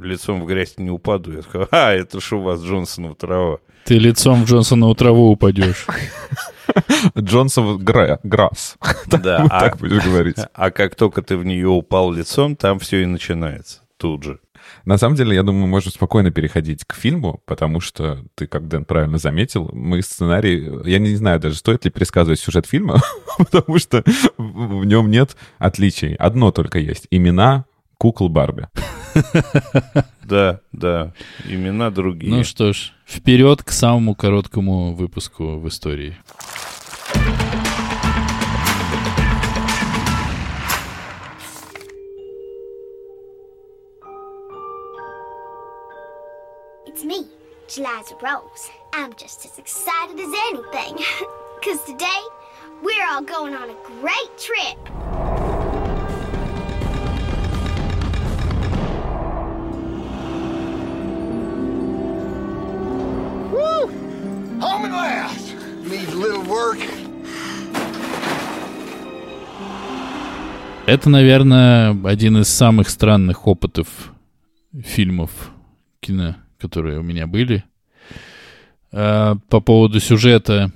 [0.00, 1.32] лицом в грязь не упаду.
[1.32, 3.58] Я скажу, а, это что у вас Джонсонова трава?
[3.84, 5.86] Ты лицом в Джонсонову траву упадешь.
[7.18, 8.76] Джонсон гра- Грасс.
[9.06, 10.36] Да, а, так будешь говорить.
[10.54, 13.80] а как только ты в нее упал лицом, там все и начинается.
[13.96, 14.38] Тут же.
[14.84, 18.84] На самом деле, я думаю, можем спокойно переходить к фильму, потому что ты, как Дэн
[18.84, 20.68] правильно заметил, мы сценарий...
[20.84, 23.00] Я не знаю даже, стоит ли пересказывать сюжет фильма,
[23.38, 24.02] потому что
[24.36, 26.14] в в нем нет отличий.
[26.14, 27.06] Одно только есть.
[27.10, 27.66] Имена
[27.98, 28.68] кукол Барби.
[30.24, 31.12] Да, да.
[31.46, 32.32] Имена другие.
[32.32, 36.16] Ну что ж, вперед к самому короткому выпуску в истории.
[47.78, 48.70] Me, Jeliza Rose.
[48.92, 51.04] I'm just as excited as anything.
[51.60, 52.22] Because today,
[52.82, 54.88] we're all going on a great trip.
[64.60, 65.54] Home at last.
[65.84, 66.78] Needs a little work.
[70.86, 74.12] Это, наверное, один из самых странных опытов
[74.84, 75.30] фильмов
[76.00, 77.64] кино, которые у меня были.
[78.92, 80.72] А, По поводу сюжета,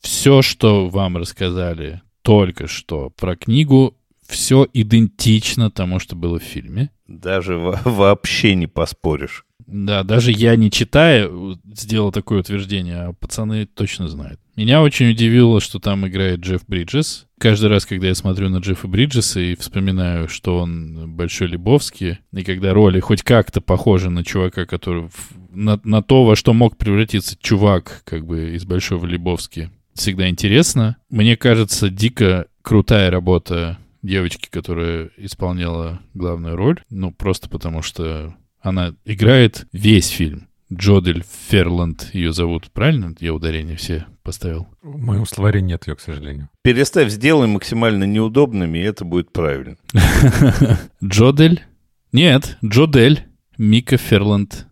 [0.00, 6.90] все, что вам рассказали только что про книгу, все идентично тому, что было в фильме.
[7.08, 9.44] Даже во- вообще не поспоришь.
[9.66, 11.30] Да, даже я не читая
[11.64, 14.40] сделал такое утверждение, а пацаны точно знают.
[14.60, 17.26] Меня очень удивило, что там играет Джефф Бриджес.
[17.38, 22.44] Каждый раз, когда я смотрю на Джеффа Бриджеса и вспоминаю, что он большой Лебовский, и
[22.44, 25.08] когда роли хоть как-то похожи на чувака, который...
[25.48, 30.98] На, на то, во что мог превратиться чувак, как бы, из Большого Лебовски, всегда интересно.
[31.08, 36.82] Мне кажется, дико крутая работа девочки, которая исполняла главную роль.
[36.90, 40.49] Ну, просто потому что она играет весь фильм.
[40.72, 43.14] Джодель Ферланд ее зовут, правильно?
[43.18, 44.68] Я ударение все поставил.
[44.82, 46.48] В моем словаре нет ее, к сожалению.
[46.62, 49.76] Переставь, сделай максимально неудобными, и это будет правильно.
[51.04, 51.64] Джодель?
[52.12, 53.24] Нет, Джодель.
[53.58, 54.66] Мика Ферланд.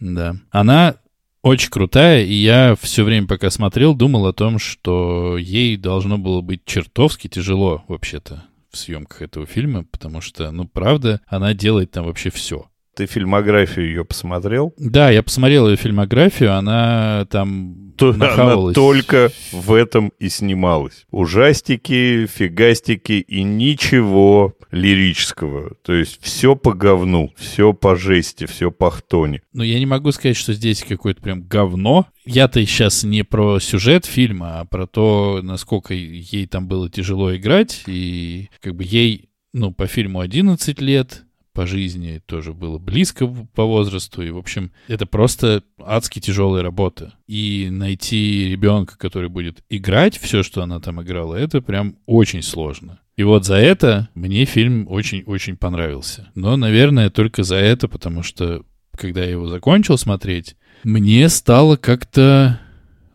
[0.00, 0.36] Да.
[0.50, 0.96] Она
[1.42, 6.40] очень крутая, и я все время, пока смотрел, думал о том, что ей должно было
[6.40, 12.06] быть чертовски тяжело, вообще-то, в съемках этого фильма, потому что, ну, правда, она делает там
[12.06, 12.68] вообще все.
[12.96, 14.72] Ты фильмографию ее посмотрел?
[14.78, 18.74] Да, я посмотрел ее фильмографию, она там То она нахавалась.
[18.74, 21.04] только в этом и снималась.
[21.10, 25.74] Ужастики, фигастики и ничего лирического.
[25.82, 29.42] То есть все по говну, все по жести, все по хтоне.
[29.52, 32.06] Но я не могу сказать, что здесь какое-то прям говно.
[32.24, 37.82] Я-то сейчас не про сюжет фильма, а про то, насколько ей там было тяжело играть.
[37.86, 41.25] И как бы ей, ну, по фильму 11 лет,
[41.56, 44.20] по жизни тоже было близко по возрасту.
[44.22, 47.14] И, в общем, это просто адски тяжелая работа.
[47.26, 53.00] И найти ребенка, который будет играть все, что она там играла, это прям очень сложно.
[53.16, 56.28] И вот за это мне фильм очень-очень понравился.
[56.34, 58.62] Но, наверное, только за это, потому что
[58.94, 62.60] когда я его закончил смотреть, мне стало как-то,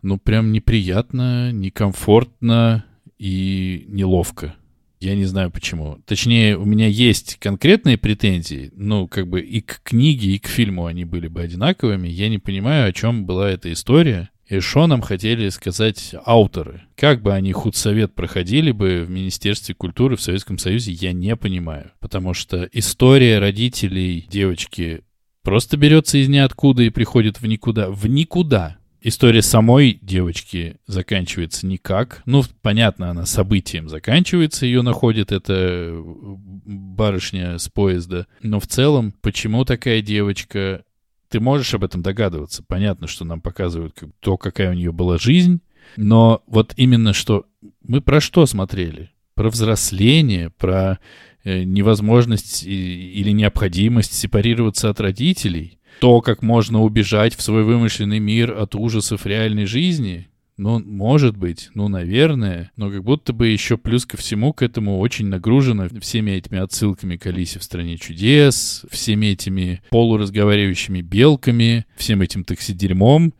[0.02, 2.84] ну, прям неприятно, некомфортно
[3.18, 4.56] и неловко.
[5.02, 5.98] Я не знаю почему.
[6.06, 10.86] Точнее, у меня есть конкретные претензии, ну, как бы и к книге, и к фильму
[10.86, 12.06] они были бы одинаковыми.
[12.06, 14.30] Я не понимаю, о чем была эта история.
[14.48, 16.82] И что нам хотели сказать авторы?
[16.94, 21.90] Как бы они худсовет проходили бы в Министерстве культуры в Советском Союзе, я не понимаю.
[21.98, 25.00] Потому что история родителей девочки
[25.42, 27.90] просто берется из ниоткуда и приходит в никуда.
[27.90, 28.76] В никуда.
[29.04, 32.22] История самой девочки заканчивается никак.
[32.24, 38.28] Ну, понятно, она событием заканчивается, ее находит эта барышня с поезда.
[38.42, 40.84] Но в целом, почему такая девочка
[41.32, 42.62] ты можешь об этом догадываться.
[42.62, 45.62] Понятно, что нам показывают как, то, какая у нее была жизнь,
[45.96, 47.46] но вот именно что...
[47.82, 49.10] Мы про что смотрели?
[49.34, 50.98] Про взросление, про
[51.42, 58.52] э, невозможность или необходимость сепарироваться от родителей, то, как можно убежать в свой вымышленный мир
[58.58, 64.04] от ужасов реальной жизни, ну, может быть, ну, наверное, но как будто бы еще плюс
[64.04, 69.26] ко всему к этому очень нагружено всеми этими отсылками к Алисе в «Стране чудес», всеми
[69.26, 73.32] этими полуразговаривающими белками, всем этим такси-дерьмом.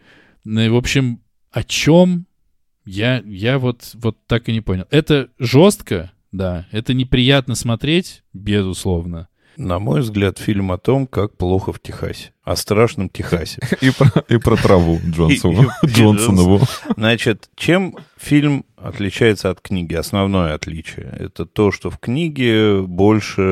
[0.45, 2.27] Ну, и, в общем, о чем
[2.85, 4.87] я, я вот, вот так и не понял.
[4.91, 9.29] Это жестко, да, это неприятно смотреть, безусловно.
[9.63, 12.33] На мой взгляд, фильм о том, как плохо в Техасе.
[12.43, 13.61] О страшном Техасе.
[13.81, 16.61] И про, и про траву Джонсону, Джонсонову.
[16.97, 19.95] Значит, чем фильм отличается от книги?
[19.95, 23.43] Основное отличие— это то, что в книге больше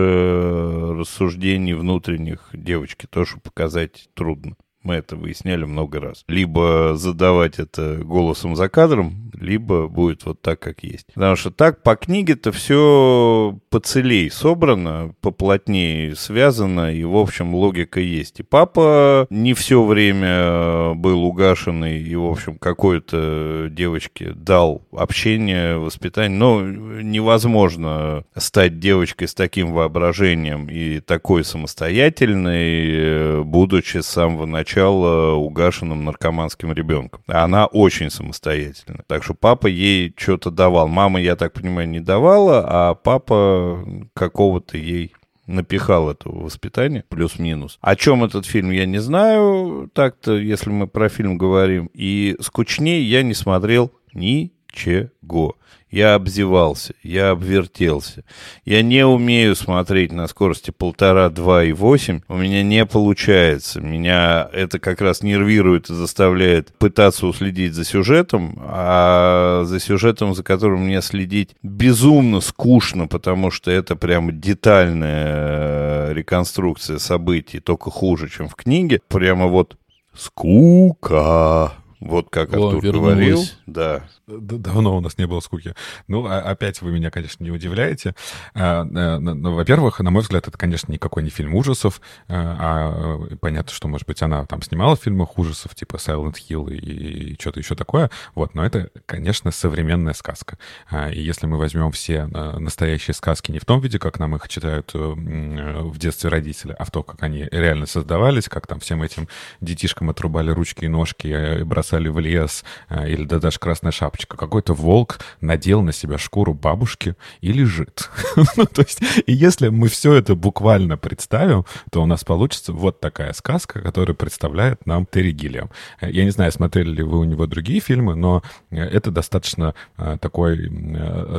[0.98, 4.56] рассуждений внутренних девочки, то, что показать трудно.
[4.82, 6.24] Мы это выясняли много раз.
[6.26, 11.06] Либо задавать это голосом за кадром, либо будет вот так, как есть.
[11.14, 18.40] Потому что так по книге-то все поцелей собрано, поплотнее связано, и, в общем, логика есть.
[18.40, 26.38] И папа не все время был угашенный, и, в общем, какой-то девочке дал общение, воспитание.
[26.38, 36.04] Но невозможно стать девочкой с таким воображением и такой самостоятельной, будучи с самого начала угашенным
[36.04, 37.22] наркоманским ребенком.
[37.26, 39.04] Она очень самостоятельна.
[39.06, 40.88] Так что папа ей что-то давал.
[40.88, 45.12] Мама, я так понимаю, не давала, а папа какого-то ей
[45.46, 47.78] напихал этого воспитания, плюс-минус.
[47.80, 51.90] О чем этот фильм, я не знаю, так-то, если мы про фильм говорим.
[51.92, 55.56] И скучнее я не смотрел ничего.
[55.90, 58.24] Я обзевался, я обвертелся.
[58.64, 62.20] Я не умею смотреть на скорости полтора, два и восемь.
[62.28, 63.80] У меня не получается.
[63.80, 70.44] Меня это как раз нервирует и заставляет пытаться уследить за сюжетом, а за сюжетом, за
[70.44, 78.28] которым мне следить безумно скучно, потому что это прям детальная э, реконструкция событий, только хуже,
[78.28, 79.00] чем в книге.
[79.08, 79.76] Прямо вот
[80.14, 81.72] скука.
[82.00, 83.14] Вот как О, Артур вернулась.
[83.14, 83.44] говорил.
[83.66, 84.04] Да.
[84.26, 85.74] Давно у нас не было скуки.
[86.08, 88.14] Ну, а опять вы меня, конечно, не удивляете.
[88.54, 92.00] А, э, во-первых, на мой взгляд, это, конечно, никакой не фильм ужасов.
[92.28, 96.72] Э, а понятно, что, может быть, она там снимала в фильмах ужасов, типа Silent Hill
[96.72, 98.10] и, и что-то еще такое.
[98.34, 100.58] Вот, но это, конечно, современная сказка.
[100.88, 104.36] А, и если мы возьмем все э, настоящие сказки не в том виде, как нам
[104.36, 109.02] их читают в детстве родители, а в то, как они реально создавались, как там всем
[109.02, 109.28] этим
[109.60, 114.36] детишкам отрубали ручки и ножки, бросали бросали в лес, а, или да даже красная шапочка.
[114.36, 118.10] Какой-то волк надел на себя шкуру бабушки и лежит.
[118.56, 123.00] ну, то есть, и если мы все это буквально представим, то у нас получится вот
[123.00, 125.70] такая сказка, которая представляет нам Терри Гиллиам.
[126.00, 129.74] Я не знаю, смотрели ли вы у него другие фильмы, но это достаточно
[130.20, 130.70] такой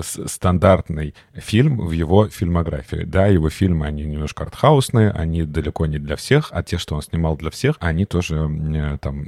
[0.04, 3.04] стандартный фильм в его фильмографии.
[3.06, 7.02] Да, его фильмы, они немножко артхаусные, они далеко не для всех, а те, что он
[7.02, 9.24] снимал для всех, они тоже там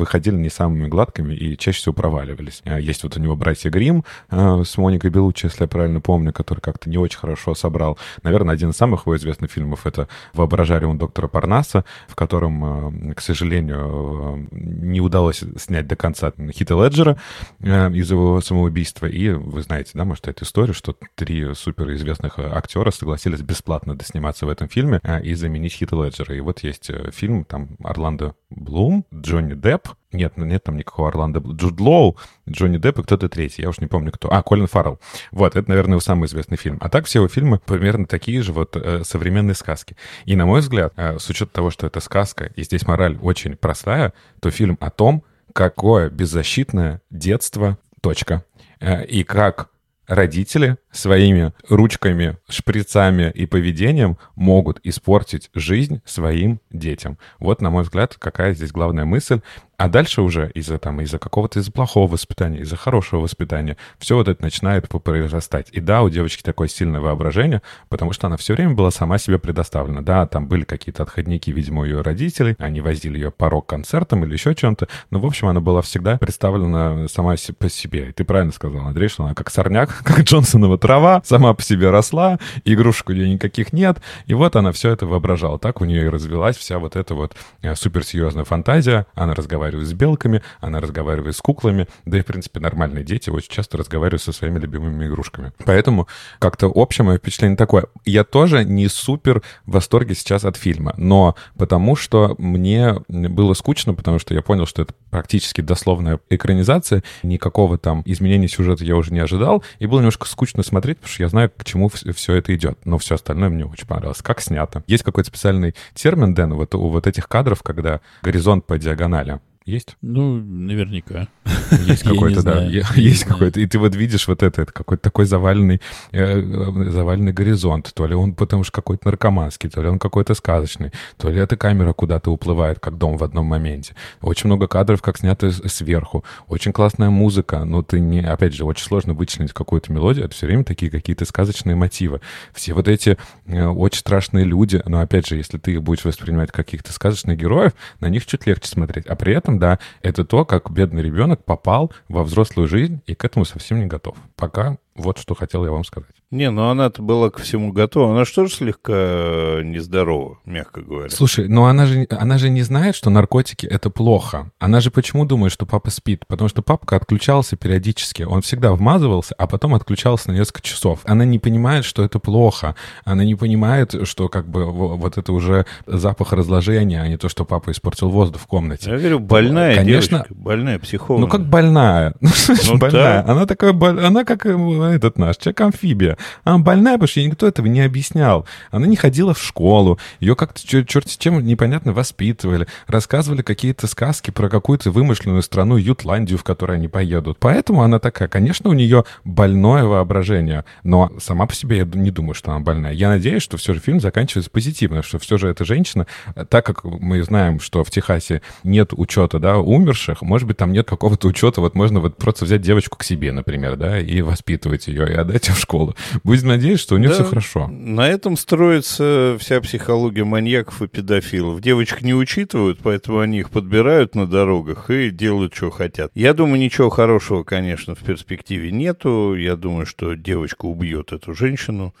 [0.00, 2.62] выходили не самыми гладкими и чаще всего проваливались.
[2.64, 6.60] А, есть вот у него «Братья Грим с Моникой Белуччи, если я правильно помню, который
[6.60, 7.98] как-то не очень хорошо собрал.
[8.22, 14.48] Наверное, один из самых его известных фильмов— это «Воображариум доктора Парнаса», в котором, к сожалению,
[14.50, 17.18] не удалось снять до конца Хита Леджера
[17.60, 19.06] из его самоубийства.
[19.06, 24.48] И вы знаете, да, может, эту историю, что три суперизвестных актера согласились бесплатно досниматься в
[24.48, 26.34] этом фильме и заменить Хита Леджера.
[26.34, 31.08] И вот есть э, фильм, там, Орландо Блум, Джонни Депп, нет, ну нет там никакого
[31.08, 31.40] Орландо.
[31.40, 32.16] Джуд Лоу,
[32.48, 33.62] Джонни Депп и кто-то третий.
[33.62, 34.32] Я уж не помню кто.
[34.32, 34.98] А, Колин Фаррелл.
[35.30, 36.78] Вот, это, наверное, его самый известный фильм.
[36.80, 39.96] А так все его фильмы примерно такие же вот э, современные сказки.
[40.24, 43.56] И, на мой взгляд, э, с учетом того, что это сказка, и здесь мораль очень
[43.56, 48.44] простая, то фильм о том, какое беззащитное детство, точка.
[48.80, 49.70] Э, и как
[50.10, 57.16] родители своими ручками, шприцами и поведением могут испортить жизнь своим детям.
[57.38, 59.40] Вот, на мой взгляд, какая здесь главная мысль.
[59.80, 64.28] А дальше уже из-за там, из-за какого-то из-за плохого воспитания, из-за хорошего воспитания, все вот
[64.28, 65.68] это начинает произрастать.
[65.72, 69.38] И да, у девочки такое сильное воображение, потому что она все время была сама себе
[69.38, 70.02] предоставлена.
[70.02, 74.34] Да, там были какие-то отходники, видимо, у ее родителей, они возили ее по рок-концертам или
[74.34, 78.10] еще чем-то, но, в общем, она была всегда представлена сама по себе.
[78.10, 81.88] И ты правильно сказал, Андрей, что она как сорняк, как Джонсонова трава, сама по себе
[81.88, 85.58] росла, игрушек у нее никаких нет, и вот она все это воображала.
[85.58, 89.06] Так у нее и развилась вся вот эта вот э, суперсерьезная фантазия.
[89.14, 93.30] Она разговаривала разговаривает с белками, она разговаривает с куклами, да и, в принципе, нормальные дети
[93.30, 95.52] очень часто разговаривают со своими любимыми игрушками.
[95.64, 97.86] Поэтому как-то общее мое впечатление такое.
[98.04, 103.94] Я тоже не супер в восторге сейчас от фильма, но потому что мне было скучно,
[103.94, 109.12] потому что я понял, что это практически дословная экранизация, никакого там изменения сюжета я уже
[109.12, 112.54] не ожидал, и было немножко скучно смотреть, потому что я знаю, к чему все это
[112.54, 112.78] идет.
[112.84, 114.22] Но все остальное мне очень понравилось.
[114.22, 114.82] Как снято.
[114.86, 119.40] Есть какой-то специальный термин, Дэн, вот у вот этих кадров, когда горизонт по диагонали.
[119.70, 119.96] Есть?
[120.02, 121.28] Ну, наверняка.
[121.86, 122.64] Есть какой-то, да.
[122.96, 123.60] Есть какой-то.
[123.60, 125.80] И ты вот видишь вот это, какой-то такой заваленный,
[126.10, 127.92] э, заваленный горизонт.
[127.94, 131.56] То ли он потому что какой-то наркоманский, то ли он какой-то сказочный, то ли эта
[131.56, 133.94] камера куда-то уплывает, как дом в одном моменте.
[134.20, 136.24] Очень много кадров, как снято сверху.
[136.48, 138.20] Очень классная музыка, но ты не...
[138.20, 140.24] Опять же, очень сложно вычленить какую-то мелодию.
[140.24, 142.20] Это все время такие какие-то сказочные мотивы.
[142.52, 143.16] Все вот эти
[143.46, 147.38] э, очень страшные люди, но опять же, если ты их будешь воспринимать как каких-то сказочных
[147.38, 149.06] героев, на них чуть легче смотреть.
[149.06, 153.24] А при этом да, это то, как бедный ребенок попал во взрослую жизнь и к
[153.24, 154.16] этому совсем не готов.
[154.34, 156.19] Пока вот что хотел я вам сказать.
[156.30, 158.12] Не, ну она-то была ко всему готова.
[158.12, 161.10] Она что же слегка э, нездорова, мягко говоря.
[161.10, 164.52] Слушай, ну она же, она же не знает, что наркотики— это плохо.
[164.60, 166.24] Она же почему думает, что папа спит?
[166.28, 168.22] Потому что папка отключался периодически.
[168.22, 171.00] Он всегда вмазывался, а потом отключался на несколько часов.
[171.04, 172.76] Она не понимает, что это плохо.
[173.04, 177.44] Она не понимает, что как бы вот это уже запах разложения, а не то, что
[177.44, 178.88] папа испортил воздух в комнате.
[178.92, 181.24] Я говорю, больная Конечно, девочка, больная психология.
[181.24, 182.14] Ну как больная?
[182.70, 183.28] Ну, больная.
[183.28, 184.50] Она такая, она как э,
[184.94, 186.18] этот наш, человек-амфибия.
[186.44, 188.46] Она больная, потому что никто этого не объяснял.
[188.70, 194.30] Она не ходила в школу, ее как-то черт с чем непонятно воспитывали, рассказывали какие-то сказки
[194.30, 197.38] про какую-то вымышленную страну Ютландию, в которой они поедут.
[197.40, 202.34] Поэтому она такая, конечно, у нее больное воображение, но сама по себе я не думаю,
[202.34, 202.92] что она больная.
[202.92, 206.06] Я надеюсь, что все же фильм заканчивается позитивно, что все же эта женщина,
[206.48, 210.88] так как мы знаем, что в Техасе нет учета, да, умерших, может быть, там нет
[210.88, 215.08] какого-то учета, вот можно вот просто взять девочку к себе, например, да, и воспитывать ее,
[215.10, 215.94] и отдать ее в школу.
[216.24, 217.68] Будем надеяться, что у нее да, все хорошо.
[217.68, 221.60] На этом строится вся психология маньяков и педофилов.
[221.60, 226.10] Девочек не учитывают, поэтому они их подбирают на дорогах и делают, что хотят.
[226.14, 229.34] Я думаю, ничего хорошего, конечно, в перспективе нету.
[229.34, 231.94] Я думаю, что девочка убьет эту женщину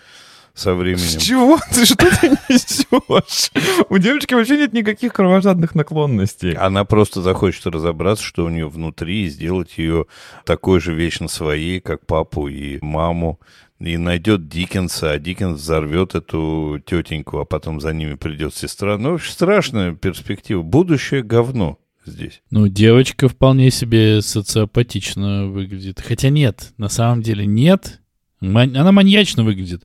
[0.54, 0.98] со временем.
[0.98, 1.58] С чего?
[1.72, 3.50] Ты что ты несешь?
[3.88, 6.52] У девочки вообще нет никаких кровожадных наклонностей.
[6.52, 10.06] Она просто захочет разобраться, что у нее внутри, и сделать ее
[10.44, 13.40] такой же вечно своей, как папу и маму
[13.80, 18.98] и найдет Диккенса, а Диккенс взорвет эту тетеньку, а потом за ними придет сестра.
[18.98, 20.62] Ну, очень страшная перспектива.
[20.62, 22.42] Будущее говно здесь.
[22.50, 26.00] Ну, девочка вполне себе социопатично выглядит.
[26.00, 28.00] Хотя нет, на самом деле нет.
[28.40, 29.84] Она маньячно выглядит.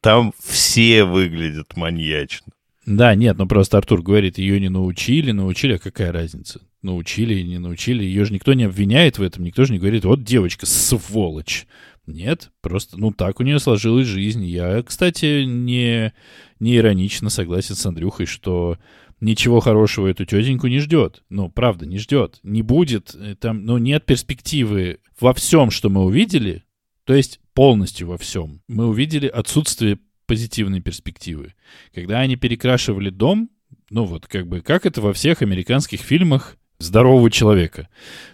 [0.00, 2.52] Там все выглядят маньячно.
[2.84, 6.60] Да, нет, ну просто Артур говорит, ее не научили, научили, а какая разница?
[6.82, 10.24] Научили не научили, ее же никто не обвиняет в этом, никто же не говорит, вот
[10.24, 11.66] девочка, сволочь.
[12.06, 14.44] Нет, просто, ну, так у нее сложилась жизнь.
[14.44, 16.12] Я, кстати, не,
[16.58, 18.78] не иронично согласен с Андрюхой, что
[19.20, 21.22] ничего хорошего эту тетеньку не ждет.
[21.28, 22.40] Ну, правда, не ждет.
[22.42, 26.64] Не будет, э, там, ну, нет перспективы во всем, что мы увидели,
[27.04, 28.62] то есть полностью во всем.
[28.66, 31.54] Мы увидели отсутствие позитивной перспективы.
[31.94, 33.50] Когда они перекрашивали дом,
[33.90, 37.88] ну вот как бы, как это во всех американских фильмах здорового человека.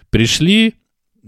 [0.09, 0.75] Пришли,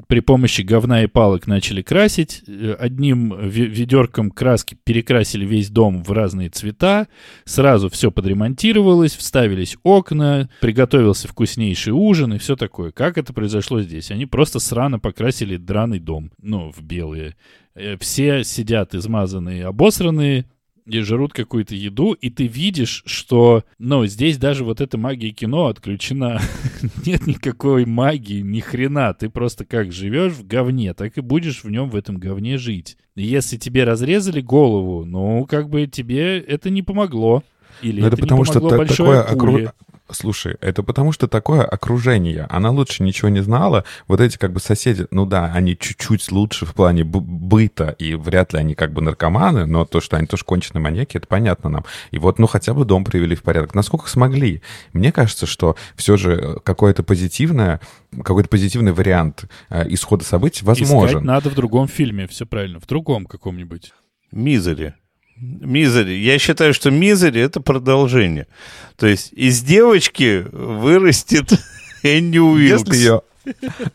[0.07, 2.43] при помощи говна и палок начали красить.
[2.47, 7.07] Э, одним ведерком краски перекрасили весь дом в разные цвета.
[7.45, 12.91] Сразу все подремонтировалось, вставились окна, приготовился вкуснейший ужин и все такое.
[12.91, 14.11] Как это произошло здесь?
[14.11, 17.35] Они просто срано покрасили драный дом, ну, в белые.
[17.75, 20.45] Э, все сидят измазанные, обосранные,
[20.85, 25.67] и жрут какую-то еду, и ты видишь, что, ну, здесь даже вот эта магия кино
[25.67, 26.41] отключена.
[27.05, 29.13] Нет никакой магии, ни хрена.
[29.13, 32.97] Ты просто как живешь в говне, так и будешь в нем, в этом говне жить.
[33.15, 37.43] если тебе разрезали голову, ну, как бы тебе это не помогло.
[37.81, 39.69] Или это, это потому что такое окру...
[40.13, 42.47] Слушай, это потому что такое окружение.
[42.49, 43.85] Она лучше ничего не знала.
[44.07, 48.53] Вот эти как бы соседи, ну да, они чуть-чуть лучше в плане быта, и вряд
[48.53, 51.85] ли они как бы наркоманы, но то, что они тоже конченые маньяки, это понятно нам.
[52.11, 53.75] И вот, ну хотя бы дом привели в порядок.
[53.75, 54.61] Насколько смогли?
[54.93, 57.79] Мне кажется, что все же какое-то позитивное,
[58.23, 61.19] какой-то позитивный вариант э, исхода событий возможен.
[61.19, 63.93] Искать надо в другом фильме, все правильно, в другом каком-нибудь.
[64.31, 64.93] Мизери.
[65.41, 66.13] Мизери.
[66.13, 68.47] Я считаю, что Мизери— это продолжение.
[68.95, 71.51] То есть из девочки вырастет
[72.03, 72.87] Энни Уилкс.
[72.87, 73.21] Если ее,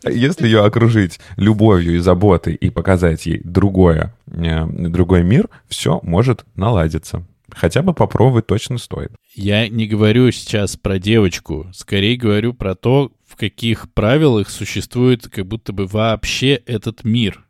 [0.05, 6.45] если ее окружить любовью и заботой и показать ей другое, э, другой мир, все может
[6.57, 7.25] наладиться.
[7.51, 9.13] Хотя бы попробовать точно стоит.
[9.35, 15.47] Я не говорю сейчас про девочку, скорее говорю про то, в каких правилах существует как
[15.47, 17.46] будто бы вообще этот мир.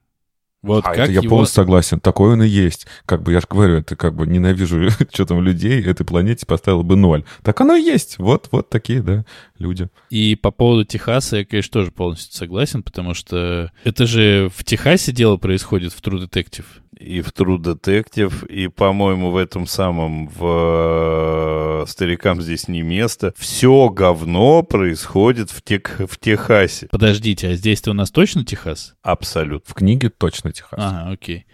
[0.67, 1.31] Вот а это я его...
[1.31, 2.01] полностью согласен.
[2.01, 2.87] Такой он и есть.
[3.07, 6.83] Как бы я же говорю, это как бы ненавижу, что там людей, этой планете поставил
[6.83, 7.25] бы ноль.
[7.43, 8.19] Так оно и есть.
[8.19, 9.25] Вот, вот такие, да,
[9.59, 9.89] люди.
[10.11, 15.13] И по поводу Техаса я, конечно, тоже полностью согласен, потому что это же в Техасе
[15.13, 16.65] дело происходит в True Detective.
[16.99, 23.35] И в True Detective, и, по-моему, в этом самом, в э, «Старикам здесь не место».
[23.37, 26.89] Все говно происходит в, тех, в Техасе.
[26.91, 28.95] Подождите, а здесь-то у нас точно Техас?
[29.03, 29.71] Абсолютно.
[29.71, 30.79] В книге точно Техас.
[30.79, 31.47] Ага, окей.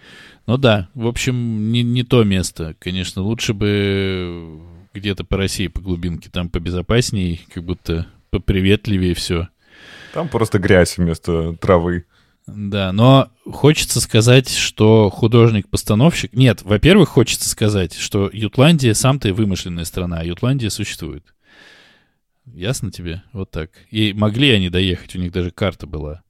[0.47, 3.23] Ну да, в общем, не, не то место, конечно.
[3.23, 4.61] Лучше бы
[4.95, 9.49] где-то по России, по глубинке, там побезопаснее, как будто поприветливее все.
[10.13, 12.05] Там просто грязь вместо травы.
[12.47, 16.33] Да, но хочется сказать, что художник-постановщик...
[16.33, 21.35] Нет, во-первых, хочется сказать, что Ютландия сам-то и вымышленная страна, а Ютландия существует.
[22.45, 23.23] Ясно тебе?
[23.33, 23.71] Вот так.
[23.91, 26.23] И могли они доехать, у них даже карта была.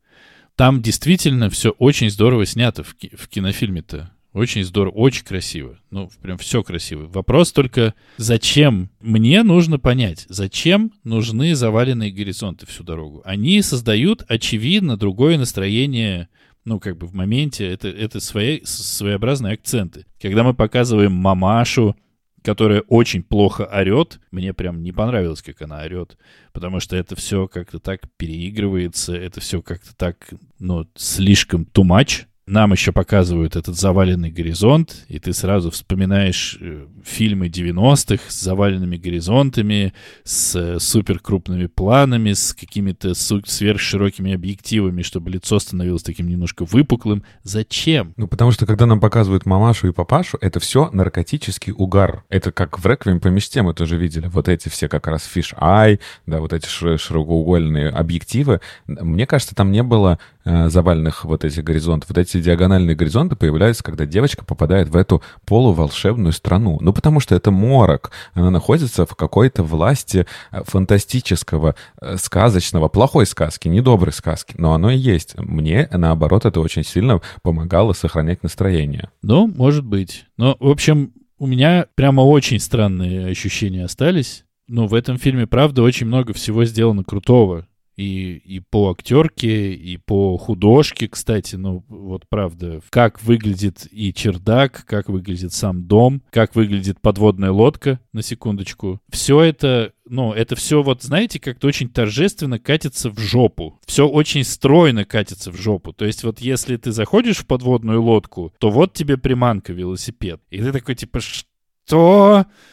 [0.54, 4.11] Там действительно все очень здорово снято в, ки- в кинофильме-то.
[4.32, 5.78] Очень здорово, очень красиво.
[5.90, 7.06] Ну, прям все красиво.
[7.06, 8.90] Вопрос только, зачем?
[9.00, 13.20] Мне нужно понять, зачем нужны заваленные горизонты всю дорогу.
[13.26, 16.28] Они создают, очевидно, другое настроение,
[16.64, 17.68] ну, как бы в моменте.
[17.68, 20.06] Это, это свои, своеобразные акценты.
[20.18, 21.94] Когда мы показываем мамашу,
[22.42, 26.16] которая очень плохо орет, мне прям не понравилось, как она орет,
[26.52, 32.24] потому что это все как-то так переигрывается, это все как-то так, ну, слишком too much.
[32.46, 38.96] Нам еще показывают этот заваленный горизонт, и ты сразу вспоминаешь э, фильмы 90-х с заваленными
[38.96, 39.92] горизонтами,
[40.24, 47.22] с э, суперкрупными планами, с какими-то сверхширокими объективами, чтобы лицо становилось таким немножко выпуклым.
[47.44, 48.12] Зачем?
[48.16, 52.24] Ну, потому что когда нам показывают мамашу и папашу, это все наркотический угар.
[52.28, 54.26] Это как в «Реквием по мечте» мы тоже видели.
[54.26, 58.60] Вот эти все как раз фиш ай, да, вот эти шир- широкоугольные объективы.
[58.88, 62.10] Мне кажется, там не было э, заваленных вот этих горизонтов.
[62.10, 66.78] Вот эти диагональные горизонты появляются, когда девочка попадает в эту полуволшебную страну.
[66.80, 68.10] Ну, потому что это морок.
[68.34, 74.54] Она находится в какой-то власти э, фантастического, э, сказочного, плохой сказки, недоброй сказки.
[74.58, 75.38] Но оно и есть.
[75.38, 79.10] Мне, наоборот, это очень сильно помогало сохранять настроение.
[79.22, 80.26] Ну, может быть.
[80.36, 84.44] Но, в общем, у меня прямо очень странные ощущения остались.
[84.68, 87.66] Ну, в этом фильме, правда, очень много всего сделано крутого.
[88.02, 94.84] И, и по актерке, и по художке, кстати, ну вот правда, как выглядит и чердак,
[94.86, 99.00] как выглядит сам дом, как выглядит подводная лодка, на секундочку.
[99.08, 103.78] Все это, ну, это все вот, знаете, как-то очень торжественно катится в жопу.
[103.86, 105.92] Все очень стройно катится в жопу.
[105.92, 110.40] То есть вот если ты заходишь в подводную лодку, то вот тебе приманка велосипед.
[110.50, 111.51] И ты такой типа, что?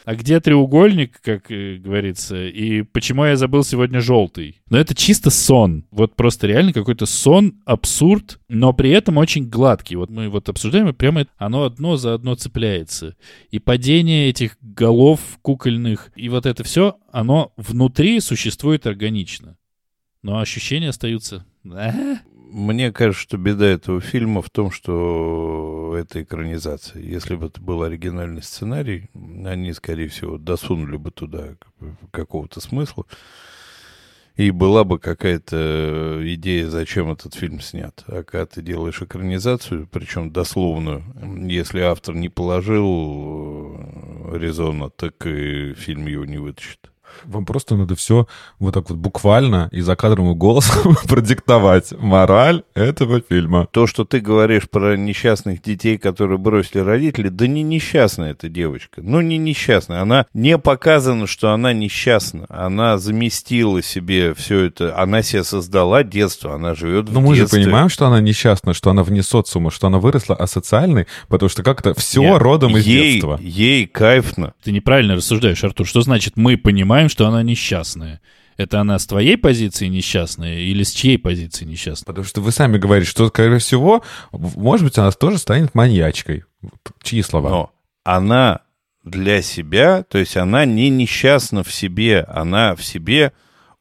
[0.06, 2.46] А где треугольник, как э, говорится?
[2.48, 4.62] И почему я забыл сегодня желтый?
[4.70, 5.86] Но это чисто сон.
[5.92, 9.96] Вот просто реально какой-то сон, абсурд, но при этом очень гладкий.
[9.96, 13.16] Вот мы вот обсуждаем, и прямо оно одно за одно цепляется.
[13.52, 19.59] И падение этих голов кукольных, и вот это все, оно внутри существует органично.
[20.22, 21.46] Но ощущения остаются...
[21.66, 22.20] «А?»
[22.52, 27.00] Мне кажется, что беда этого фильма в том, что это экранизация.
[27.00, 31.50] Если бы это был оригинальный сценарий, они, скорее всего, досунули бы туда
[32.10, 33.06] какого-то смысла.
[34.36, 38.04] И была бы какая-то идея, зачем этот фильм снят.
[38.08, 41.04] А когда ты делаешь экранизацию, причем дословную,
[41.48, 46.89] если автор не положил э, резона, так и фильм его не вытащит.
[47.26, 48.28] Вам просто надо все
[48.60, 53.68] вот так вот буквально и за кадровым голосом продиктовать мораль этого фильма.
[53.72, 59.02] То, что ты говоришь про несчастных детей, которые бросили родители, да не несчастная эта девочка.
[59.02, 60.02] Ну, не несчастная.
[60.02, 62.46] Она не показано, что она несчастна.
[62.50, 64.98] Она заместила себе все это.
[64.98, 66.56] Она себе создала детство.
[66.56, 69.88] Она живет в Но мы же понимаем, что она несчастна, что она вне социума, что
[69.88, 73.40] она выросла асоциальной, потому что как-то все Нет, родом из ей, детства.
[73.42, 74.54] Ей кайфно.
[74.64, 75.88] Ты неправильно рассуждаешь, Артур.
[75.88, 78.20] Что значит мы понимаем, что она несчастная?
[78.58, 82.08] Это она с твоей позиции несчастная или с чьей позиции несчастная?
[82.08, 86.44] Потому что вы сами говорите, что, скорее всего, может быть, она тоже станет маньячкой.
[87.02, 87.50] Чьи слова?
[87.50, 87.72] Но
[88.04, 88.62] она
[89.06, 93.32] для себя, то есть она не несчастна в себе, она в себе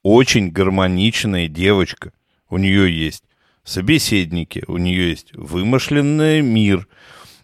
[0.02, 2.12] очень гармоничная девочка.
[2.48, 3.24] У нее есть
[3.64, 6.86] собеседники, у нее есть вымышленный мир,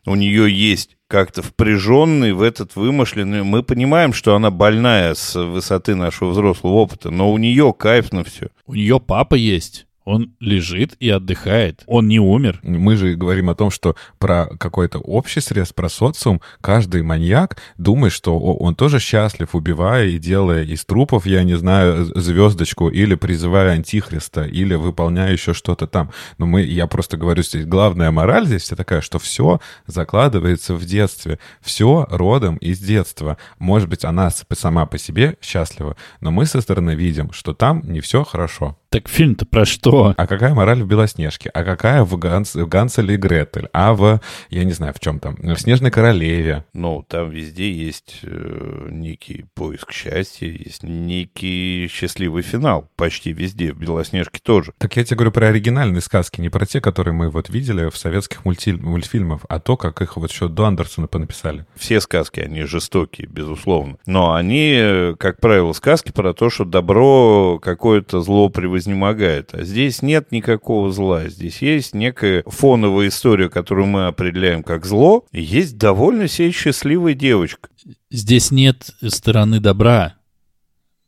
[0.07, 3.45] у нее есть как-то впряженный в этот вымышленный...
[3.45, 8.25] Мы понимаем, что она больная с высоты нашего взрослого опыта, но у нее кайф на
[8.25, 8.49] все.
[8.67, 9.87] У нее папа есть.
[10.05, 11.83] Он лежит и отдыхает.
[11.87, 12.61] Он не умер.
[12.63, 18.13] Мы же говорим о том, что про какой-то общий срез, про социум, каждый маньяк думает,
[18.13, 23.73] что он тоже счастлив, убивая и делая из трупов, я не знаю, звездочку, или призывая
[23.73, 26.11] антихриста, или выполняя еще что-то там.
[26.37, 31.39] Но мы, я просто говорю здесь, главная мораль здесь такая, что все закладывается в детстве.
[31.63, 33.39] Все родом из детства.
[33.59, 38.01] Может быть, она сама по себе счастлива, но мы со стороны видим, что там не
[38.01, 38.77] все хорошо.
[38.95, 40.15] Так фильм-то про что?
[40.17, 41.49] А какая мораль в «Белоснежке»?
[41.49, 43.69] А какая в, Ганс, в Ганселе и Гретель?
[43.73, 44.21] А в,
[44.51, 46.65] я не знаю, в чем там, в «Снежной королеве»?
[46.75, 52.89] Ну, там везде есть э, некий поиск счастья, есть некий счастливый финал.
[52.95, 54.73] Почти везде, в «Белоснежке» тоже.
[54.79, 57.97] Так я тебе говорю про оригинальные сказки, не про те, которые мы вот видели в
[57.97, 58.75] советских мульти...
[58.75, 61.67] мультфильмах, а то, как их вот еще до Андерсона понаписали.
[61.75, 63.97] Все сказки, они жестокие, безусловно.
[64.07, 69.55] Но они, э, как правило, сказки про то, что добро какое-то зло превозносит изнемогает.
[69.55, 71.29] А здесь нет никакого зла.
[71.29, 75.25] Здесь есть некая фоновая история, которую мы определяем как зло.
[75.33, 77.69] И есть довольно себе счастливая девочка.
[78.11, 80.15] Здесь нет стороны добра.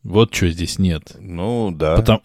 [0.03, 1.17] Вот что здесь нет.
[1.19, 1.97] Ну, да.
[1.97, 2.23] Потому,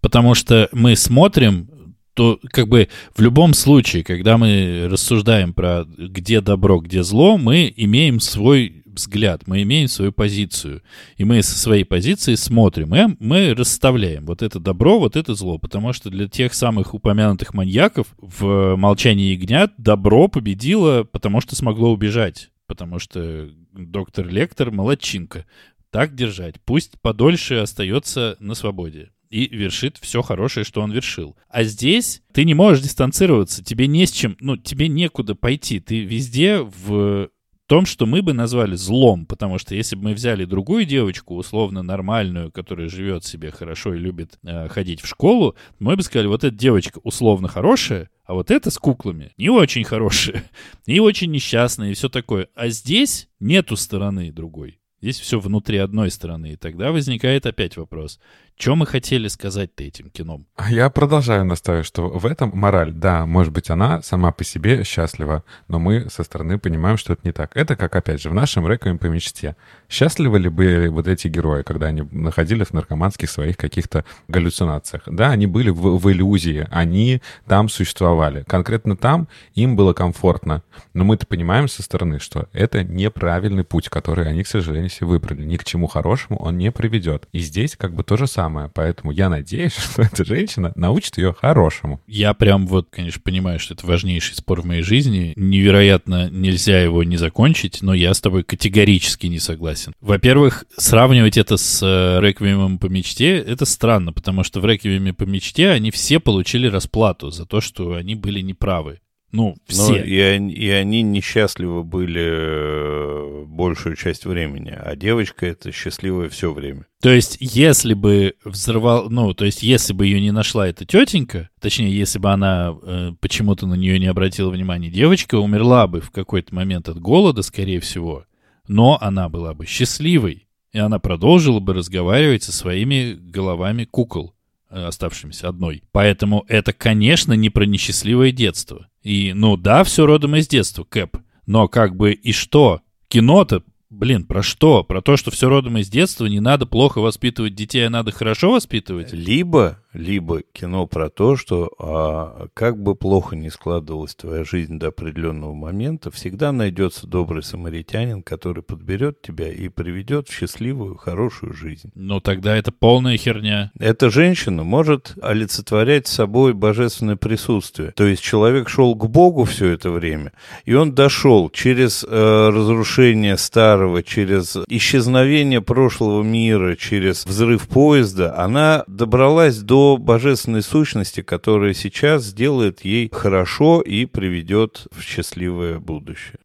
[0.00, 1.68] потому что мы смотрим,
[2.14, 7.72] то как бы в любом случае, когда мы рассуждаем про где добро, где зло, мы
[7.74, 10.82] имеем свой взгляд, мы имеем свою позицию.
[11.16, 15.58] И мы со своей позиции смотрим, и мы расставляем вот это добро, вот это зло.
[15.58, 21.92] Потому что для тех самых упомянутых маньяков в «Молчании ягнят» добро победило, потому что смогло
[21.92, 22.50] убежать.
[22.66, 25.46] Потому что доктор Лектор молодчинка.
[25.90, 26.54] Так держать.
[26.64, 31.36] Пусть подольше остается на свободе и вершит все хорошее, что он вершил.
[31.48, 35.80] А здесь ты не можешь дистанцироваться, тебе не с чем, ну, тебе некуда пойти.
[35.80, 37.30] Ты везде в
[37.72, 41.82] том, что мы бы назвали злом, потому что если бы мы взяли другую девочку, условно
[41.82, 46.44] нормальную, которая живет себе хорошо и любит э, ходить в школу, мы бы сказали, вот
[46.44, 50.44] эта девочка условно хорошая, а вот эта с куклами не очень хорошая,
[50.84, 52.48] и очень несчастная, и все такое.
[52.54, 54.82] А здесь нету стороны другой.
[55.00, 56.52] Здесь все внутри одной стороны.
[56.52, 58.20] И тогда возникает опять вопрос,
[58.56, 60.46] что мы хотели сказать-то этим кином?
[60.68, 65.42] Я продолжаю настаивать, что в этом мораль, да, может быть, она сама по себе счастлива,
[65.66, 67.56] но мы со стороны понимаем, что это не так.
[67.56, 69.56] Это как, опять же, в нашем «Реквием по мечте».
[69.88, 75.02] Счастливы ли были вот эти герои, когда они находились в наркоманских своих каких-то галлюцинациях?
[75.06, 78.44] Да, они были в, в иллюзии, они там существовали.
[78.46, 80.62] Конкретно там им было комфортно.
[80.94, 85.44] Но мы-то понимаем со стороны, что это неправильный путь, который они, к сожалению, себе выбрали.
[85.44, 87.26] Ни к чему хорошему он не приведет.
[87.32, 88.70] И здесь как бы то же самое самое.
[88.74, 92.00] Поэтому я надеюсь, что эта женщина научит ее хорошему.
[92.06, 95.32] Я прям вот, конечно, понимаю, что это важнейший спор в моей жизни.
[95.36, 99.92] Невероятно нельзя его не закончить, но я с тобой категорически не согласен.
[100.00, 105.24] Во-первых, сравнивать это с э, «Реквиемом по мечте»— это странно, потому что в «Реквиеме по
[105.24, 108.98] мечте» они все получили расплату за то, что они были неправы.
[109.32, 109.88] Ну, все.
[109.88, 116.28] Но и, они, и они несчастливы были э, большую часть времени, а девочка это счастливая
[116.28, 116.84] все время.
[117.00, 121.48] То есть, если бы взорвал, ну, то есть, если бы ее не нашла эта тетенька,
[121.60, 126.10] точнее, если бы она э, почему-то на нее не обратила внимания, девочка умерла бы в
[126.10, 128.26] какой-то момент от голода, скорее всего,
[128.68, 134.34] но она была бы счастливой, и она продолжила бы разговаривать со своими головами кукол.
[134.72, 135.82] Э, оставшимся одной.
[135.92, 138.88] Поэтому это, конечно, не про несчастливое детство.
[139.02, 141.16] И, ну да, все родом из детства, Кэп.
[141.46, 142.80] Но как бы и что?
[143.08, 144.82] Кино-то Блин, про что?
[144.82, 148.52] Про то, что все родом из детства, не надо плохо воспитывать детей, а надо хорошо
[148.52, 149.12] воспитывать?
[149.12, 154.88] Либо, либо кино про то, что а, как бы плохо ни складывалась твоя жизнь до
[154.88, 161.90] определенного момента, всегда найдется добрый самаритянин, который подберет тебя и приведет в счастливую, хорошую жизнь.
[161.94, 163.70] Ну, тогда это полная херня.
[163.78, 167.92] Эта женщина может олицетворять собой божественное присутствие.
[167.92, 170.32] То есть человек шел к Богу все это время,
[170.64, 178.84] и он дошел через э, разрушение старого через исчезновение прошлого мира, через взрыв поезда, она
[178.86, 186.38] добралась до божественной сущности, которая сейчас сделает ей хорошо и приведет в счастливое будущее.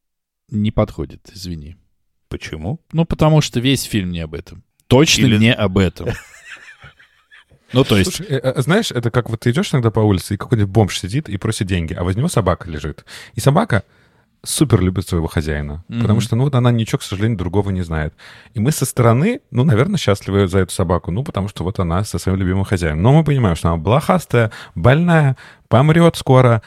[0.49, 1.75] Не подходит, извини.
[2.29, 2.79] Почему?
[2.91, 4.63] Ну, потому что весь фильм не об этом.
[4.87, 5.37] Точно Или...
[5.37, 6.09] не об этом.
[7.73, 8.15] Ну, то есть...
[8.15, 10.99] Слушай, э, э, знаешь, это как вот ты идешь иногда по улице, и какой-нибудь бомж
[10.99, 13.03] сидит и просит деньги, а возле него собака лежит.
[13.33, 13.83] И собака
[14.43, 15.83] супер любит своего хозяина.
[15.89, 16.01] Mm-hmm.
[16.01, 18.13] Потому что, ну, вот она ничего, к сожалению, другого не знает.
[18.53, 21.11] И мы со стороны, ну, наверное, счастливы за эту собаку.
[21.11, 23.01] Ну, потому что вот она со своим любимым хозяином.
[23.01, 26.61] Но мы понимаем, что она блохастая, больная, помрет скоро,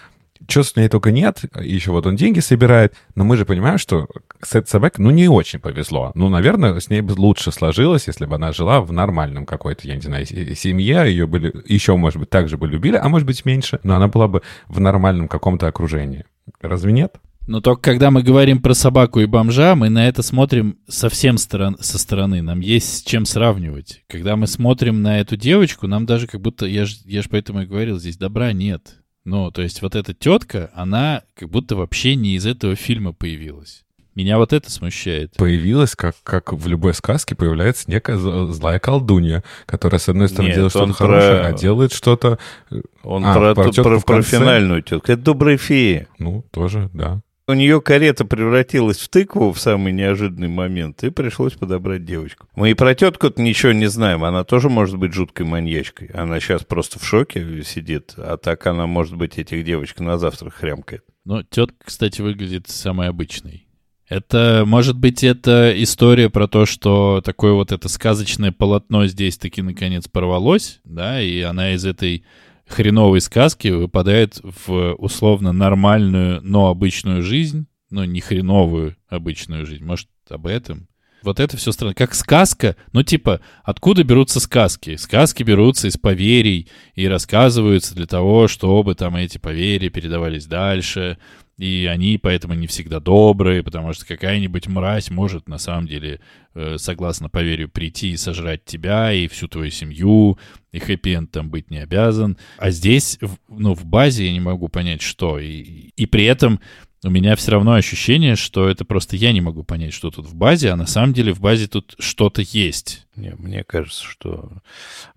[0.48, 4.08] что с ней только нет, еще вот он деньги собирает, но мы же понимаем, что
[4.42, 6.12] с этой собакой, ну, не очень повезло.
[6.14, 9.94] Ну, наверное, с ней бы лучше сложилось, если бы она жила в нормальном какой-то, я
[9.94, 13.80] не знаю, семье, ее были, еще, может быть, также бы любили, а может быть, меньше,
[13.82, 16.24] но она была бы в нормальном каком-то окружении.
[16.60, 17.16] Разве нет?
[17.50, 21.76] Но только когда мы говорим про собаку и бомжа, мы на это смотрим совсем сторон,
[21.80, 22.42] со стороны.
[22.42, 24.04] Нам есть с чем сравнивать.
[24.06, 27.62] Когда мы смотрим на эту девочку, нам даже как будто, я же я ж поэтому
[27.62, 28.98] и говорил, здесь добра нет.
[29.24, 33.82] Ну, то есть вот эта тетка, она как будто вообще не из этого фильма появилась.
[34.14, 35.34] Меня вот это смущает.
[35.34, 40.54] Появилась, как, как в любой сказке, появляется некая злая колдунья, которая, с одной стороны, Нет,
[40.54, 42.38] делает что-то хорошее, а делает что-то...
[42.70, 45.10] Э, он а, про, про, про, про финальную тетку.
[45.10, 46.06] Это добрая фея.
[46.20, 47.22] Ну, тоже, да.
[47.46, 52.46] У нее карета превратилась в тыкву в самый неожиданный момент, и пришлось подобрать девочку.
[52.54, 54.22] Мы и про тетку ничего не знаем.
[54.22, 56.08] Она тоже может быть жуткой маньячкой.
[56.14, 60.54] Она сейчас просто в шоке сидит, а так она, может быть, этих девочек на завтрак
[60.54, 61.04] хрямкает.
[61.24, 63.66] Но тетка, кстати, выглядит самой обычной.
[64.08, 69.62] Это, может быть, это история про то, что такое вот это сказочное полотно здесь таки
[69.62, 72.24] наконец порвалось, да, и она из этой
[72.70, 79.84] хреновой сказки выпадает в условно нормальную, но обычную жизнь, но не хреновую обычную жизнь.
[79.84, 80.88] Может, об этом?
[81.22, 81.94] Вот это все странно.
[81.94, 84.96] Как сказка, ну типа, откуда берутся сказки?
[84.96, 91.18] Сказки берутся из поверий и рассказываются для того, чтобы там эти поверья передавались дальше,
[91.60, 96.20] и они поэтому не всегда добрые, потому что какая-нибудь мразь может на самом деле,
[96.54, 100.38] э, согласно поверью, прийти и сожрать тебя и всю твою семью,
[100.72, 102.38] и хэппи там быть не обязан.
[102.56, 105.38] А здесь, ну, в базе я не могу понять, что.
[105.38, 106.60] И, и при этом
[107.02, 110.34] у меня все равно ощущение, что это просто я не могу понять, что тут в
[110.34, 113.06] базе, а на самом деле в базе тут что-то есть.
[113.16, 114.50] Не, мне кажется, что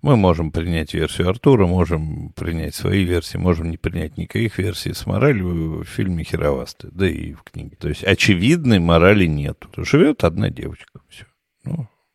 [0.00, 4.94] мы можем принять версию Артура, можем принять свои версии, можем не принять никаких версий.
[4.94, 7.76] С моралью в фильме херовасты, да и в книге.
[7.78, 9.62] То есть очевидной морали нет.
[9.76, 11.26] Живет одна девочка, все.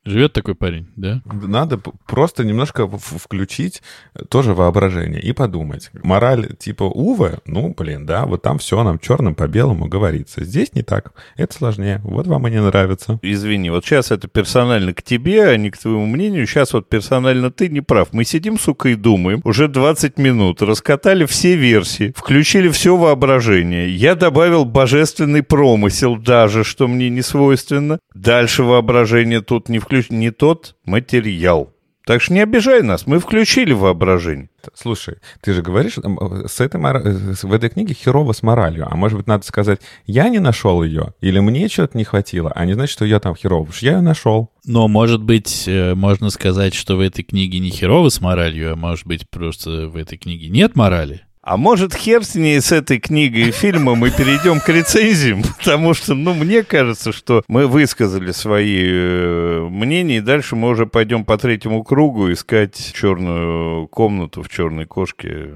[0.09, 1.21] Живет такой парень, да?
[1.25, 3.83] Надо просто немножко включить
[4.29, 5.91] тоже воображение и подумать.
[6.01, 10.43] Мораль типа Увы, ну, блин, да, вот там все нам черным по белому говорится.
[10.43, 11.13] Здесь не так.
[11.37, 12.01] Это сложнее.
[12.03, 13.19] Вот вам и не нравится.
[13.21, 16.47] Извини, вот сейчас это персонально к тебе, а не к твоему мнению.
[16.47, 18.07] Сейчас вот персонально ты не прав.
[18.11, 19.41] Мы сидим, сука, и думаем.
[19.43, 20.63] Уже 20 минут.
[20.63, 22.13] Раскатали все версии.
[22.15, 23.95] Включили все воображение.
[23.95, 27.99] Я добавил божественный промысел даже, что мне не свойственно.
[28.15, 30.17] Дальше воображение тут не включено включ...
[30.17, 31.73] не тот материал.
[32.09, 34.49] Так что не обижай нас, мы включили воображение.
[34.73, 39.27] Слушай, ты же говоришь, с этой, в этой книге херово с моралью, а может быть
[39.27, 43.05] надо сказать, я не нашел ее, или мне чего-то не хватило, а не значит, что
[43.05, 44.51] я там херово, потому что я ее нашел.
[44.65, 48.75] Но, может быть, э, можно сказать, что в этой книге не херово с моралью, а
[48.75, 51.21] может быть, просто в этой книге нет морали?
[51.41, 55.41] А может, хер с ней, с этой книгой и фильмом мы перейдем к рецензиям?
[55.57, 60.85] Потому что, ну, мне кажется, что мы высказали свои э, мнения, и дальше мы уже
[60.85, 65.51] пойдем по третьему кругу искать черную комнату в черной кошке.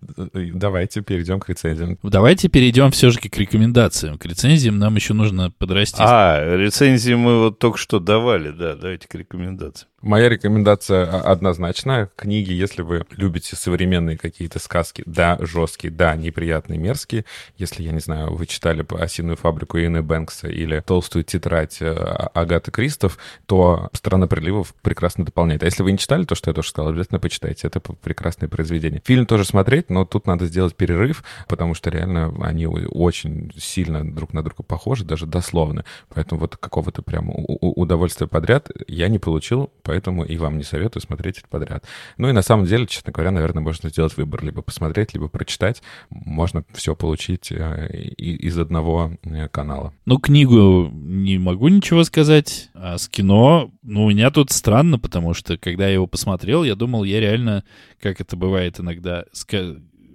[0.00, 1.98] Давайте перейдем к рецензиям.
[2.02, 4.18] Давайте перейдем все-таки к рекомендациям.
[4.18, 5.98] К рецензиям нам еще нужно подрасти.
[5.98, 9.89] А, рецензии мы вот только что давали, да, давайте к рекомендациям.
[10.02, 12.08] Моя рекомендация однозначная.
[12.16, 17.26] Книги, если вы любите современные какие-то сказки, да, жесткие, да, неприятные, мерзкие.
[17.58, 21.92] Если, я не знаю, вы читали «Осиную фабрику» Иены Бэнкса или «Толстую тетрадь» э,
[22.32, 25.62] Агаты Кристов, то «Страна приливов» прекрасно дополняет.
[25.64, 27.66] А если вы не читали то, что я тоже сказал, обязательно почитайте.
[27.66, 29.02] Это прекрасное произведение.
[29.04, 34.32] Фильм тоже смотреть, но тут надо сделать перерыв, потому что реально они очень сильно друг
[34.32, 35.84] на друга похожи, даже дословно.
[36.08, 41.38] Поэтому вот какого-то прям удовольствия подряд я не получил, поэтому и вам не советую смотреть
[41.38, 41.84] это подряд.
[42.16, 44.44] Ну и на самом деле, честно говоря, наверное, можно сделать выбор.
[44.44, 45.82] Либо посмотреть, либо прочитать.
[46.10, 49.92] Можно все получить э, из одного э, канала.
[50.06, 55.34] Ну, книгу не могу ничего сказать, а с кино, ну, у меня тут странно, потому
[55.34, 57.64] что, когда я его посмотрел, я думал, я реально,
[58.00, 59.24] как это бывает иногда,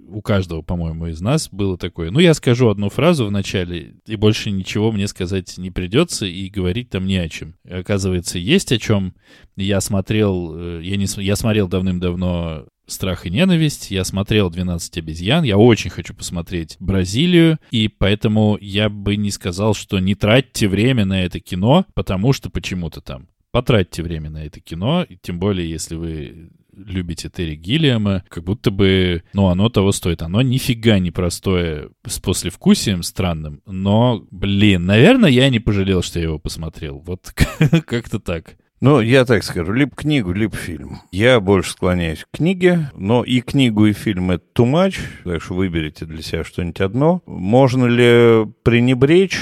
[0.08, 2.10] у каждого, по-моему, из нас было такое.
[2.10, 6.48] Ну, я скажу одну фразу в начале, и больше ничего мне сказать не придется, и
[6.48, 7.54] говорить там не о чем.
[7.64, 9.14] И, оказывается, есть о чем.
[9.56, 15.42] Я смотрел, э, я, не, я смотрел давным-давно «Страх и ненависть», я смотрел «12 обезьян»,
[15.42, 21.04] я очень хочу посмотреть «Бразилию», и поэтому я бы не сказал, что не тратьте время
[21.04, 25.96] на это кино, потому что почему-то там потратьте время на это кино, тем более, если
[25.96, 30.22] вы любите Терри Гиллиама, как будто бы, ну, оно того стоит.
[30.22, 36.26] Оно нифига не простое с послевкусием странным, но, блин, наверное, я не пожалел, что я
[36.26, 36.98] его посмотрел.
[36.98, 37.32] Вот
[37.86, 38.56] как-то так.
[38.80, 41.00] Ну, я так скажу, либо книгу, либо фильм.
[41.10, 45.54] Я больше склоняюсь к книге, но и книгу, и фильм— это too much, так что
[45.54, 47.22] выберите для себя что-нибудь одно.
[47.24, 49.38] Можно ли пренебречь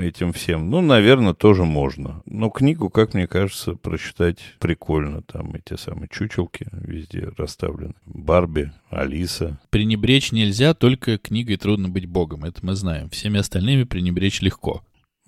[0.00, 0.70] этим всем?
[0.70, 2.22] Ну, наверное, тоже можно.
[2.24, 5.22] Но книгу, как мне кажется, прочитать прикольно.
[5.22, 7.94] Там эти самые чучелки везде расставлены.
[8.06, 9.60] Барби, Алиса.
[9.68, 12.44] Пренебречь нельзя, только книгой трудно быть богом.
[12.44, 13.10] Это мы знаем.
[13.10, 14.82] Всеми остальными пренебречь легко.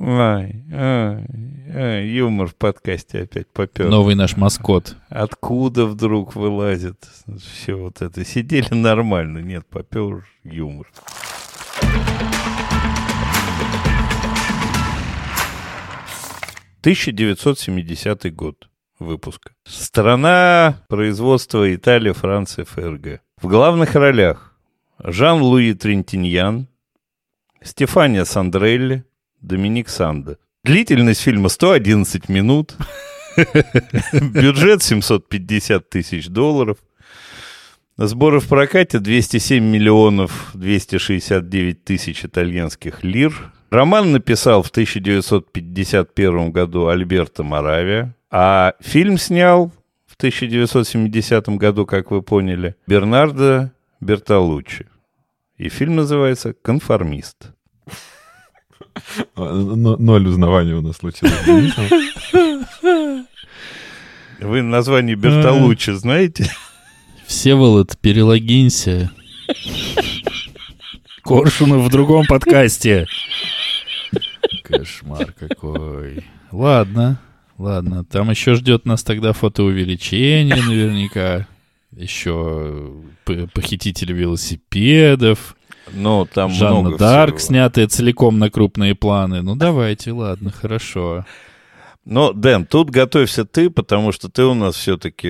[0.04, 1.26] Ай, ай,
[1.72, 3.88] ай, юмор в подкасте опять попер.
[3.88, 4.96] Новый наш маскот.
[5.08, 7.06] Откуда вдруг вылазит
[7.40, 8.24] все вот это?
[8.24, 10.90] Сидели нормально, нет, попер юмор.
[16.82, 19.52] «1970 год выпуска.
[19.62, 23.20] Страна производства Италия, Франция, ФРГ.
[23.40, 24.58] В главных ролях
[24.98, 26.66] Жан-Луи Трентиньян,
[27.62, 29.04] Стефания Сандрелли,
[29.42, 30.38] Доминик Санда.
[30.64, 32.76] Длительность фильма 111 минут.
[34.12, 36.78] Бюджет 750 тысяч долларов.
[37.96, 43.52] Сборы в прокате 207 миллионов 269 тысяч итальянских лир.
[43.70, 49.72] Роман написал в 1951 году Альберто Моравия, а фильм снял
[50.06, 54.86] в 1970 году, как вы поняли, Бернардо Бертолуччи.
[55.56, 57.52] И фильм называется «Конформист».
[59.36, 61.34] Ноль узнавания у нас случилось.
[64.40, 66.50] Вы название Бертолуччи знаете?
[67.26, 69.10] Всеволод, перелогинься.
[71.22, 73.06] Коршунов в другом подкасте.
[74.64, 76.24] Кошмар какой.
[76.50, 77.20] Ладно,
[77.56, 78.04] ладно.
[78.04, 81.46] Там еще ждет нас тогда фотоувеличение наверняка.
[81.92, 82.92] Еще
[83.24, 85.56] похититель велосипедов.
[85.94, 87.46] Ну, там Жанна много Дарк, всего.
[87.48, 89.42] снятая целиком на крупные планы.
[89.42, 91.24] Ну, давайте, ладно, хорошо.
[92.04, 95.28] Но, Дэн, тут готовься ты, потому что ты у нас все-таки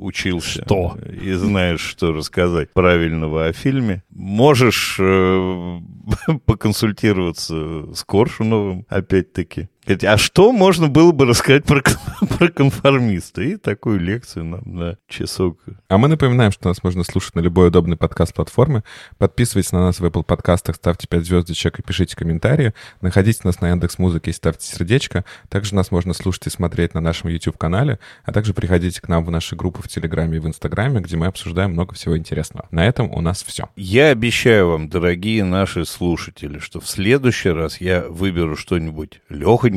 [0.00, 0.62] учился.
[0.62, 0.96] Что?
[1.22, 4.02] И знаешь, что рассказать правильного о фильме.
[4.10, 5.80] Можешь э,
[6.46, 9.68] поконсультироваться с Коршуновым, опять-таки.
[9.86, 11.82] А что можно было бы рассказать про,
[12.38, 13.42] про конформиста?
[13.42, 15.60] И такую лекцию нам на часок.
[15.88, 18.82] А мы напоминаем, что нас можно слушать на любой удобной подкаст-платформе.
[19.18, 22.72] Подписывайтесь на нас в Apple подкастах, ставьте 5 звездочек и пишите комментарии.
[23.02, 25.24] Находите нас на Яндекс Музыке и ставьте сердечко.
[25.50, 29.30] Также нас можно слушать и смотреть на нашем YouTube-канале, а также приходите к нам в
[29.30, 32.68] наши группы в Телеграме и в Инстаграме, где мы обсуждаем много всего интересного.
[32.70, 33.68] На этом у нас все.
[33.76, 39.73] Я обещаю вам, дорогие наши слушатели, что в следующий раз я выберу что-нибудь легонькое,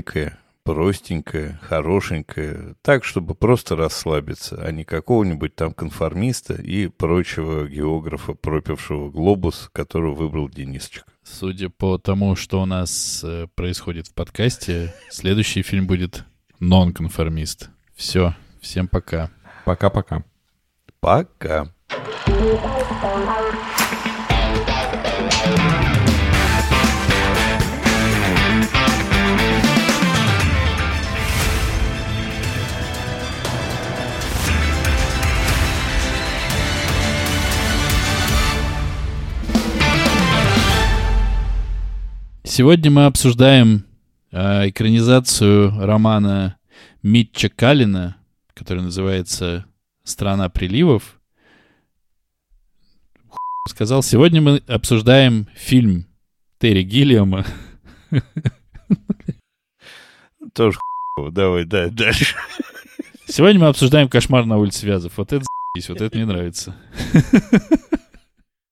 [0.67, 9.09] простенькое, хорошенькое, так, чтобы просто расслабиться, а не какого-нибудь там конформиста и прочего географа, пропившего
[9.09, 11.05] глобус, которого выбрал Денисочка.
[11.23, 16.25] Судя по тому, что у нас э, происходит в подкасте, следующий фильм будет
[16.59, 17.69] «Нонконформист».
[17.95, 19.31] Все, всем пока.
[19.63, 20.25] Пока-пока.
[20.99, 21.71] Пока.
[42.47, 43.85] Сегодня мы обсуждаем
[44.31, 46.57] э, экранизацию романа
[47.03, 48.15] Митча Калина,
[48.53, 49.65] который называется
[50.05, 51.19] «Страна приливов».
[53.27, 53.37] Хуй
[53.69, 56.07] Сказал, сегодня мы обсуждаем фильм
[56.57, 57.45] Терри Гиллиама.
[60.53, 60.79] Тоже
[61.17, 61.31] хуёво.
[61.31, 62.37] Давай, да, дальше.
[63.27, 65.17] Сегодня мы обсуждаем «Кошмар на улице Вязов».
[65.17, 65.43] Вот это
[65.89, 66.73] вот это мне нравится.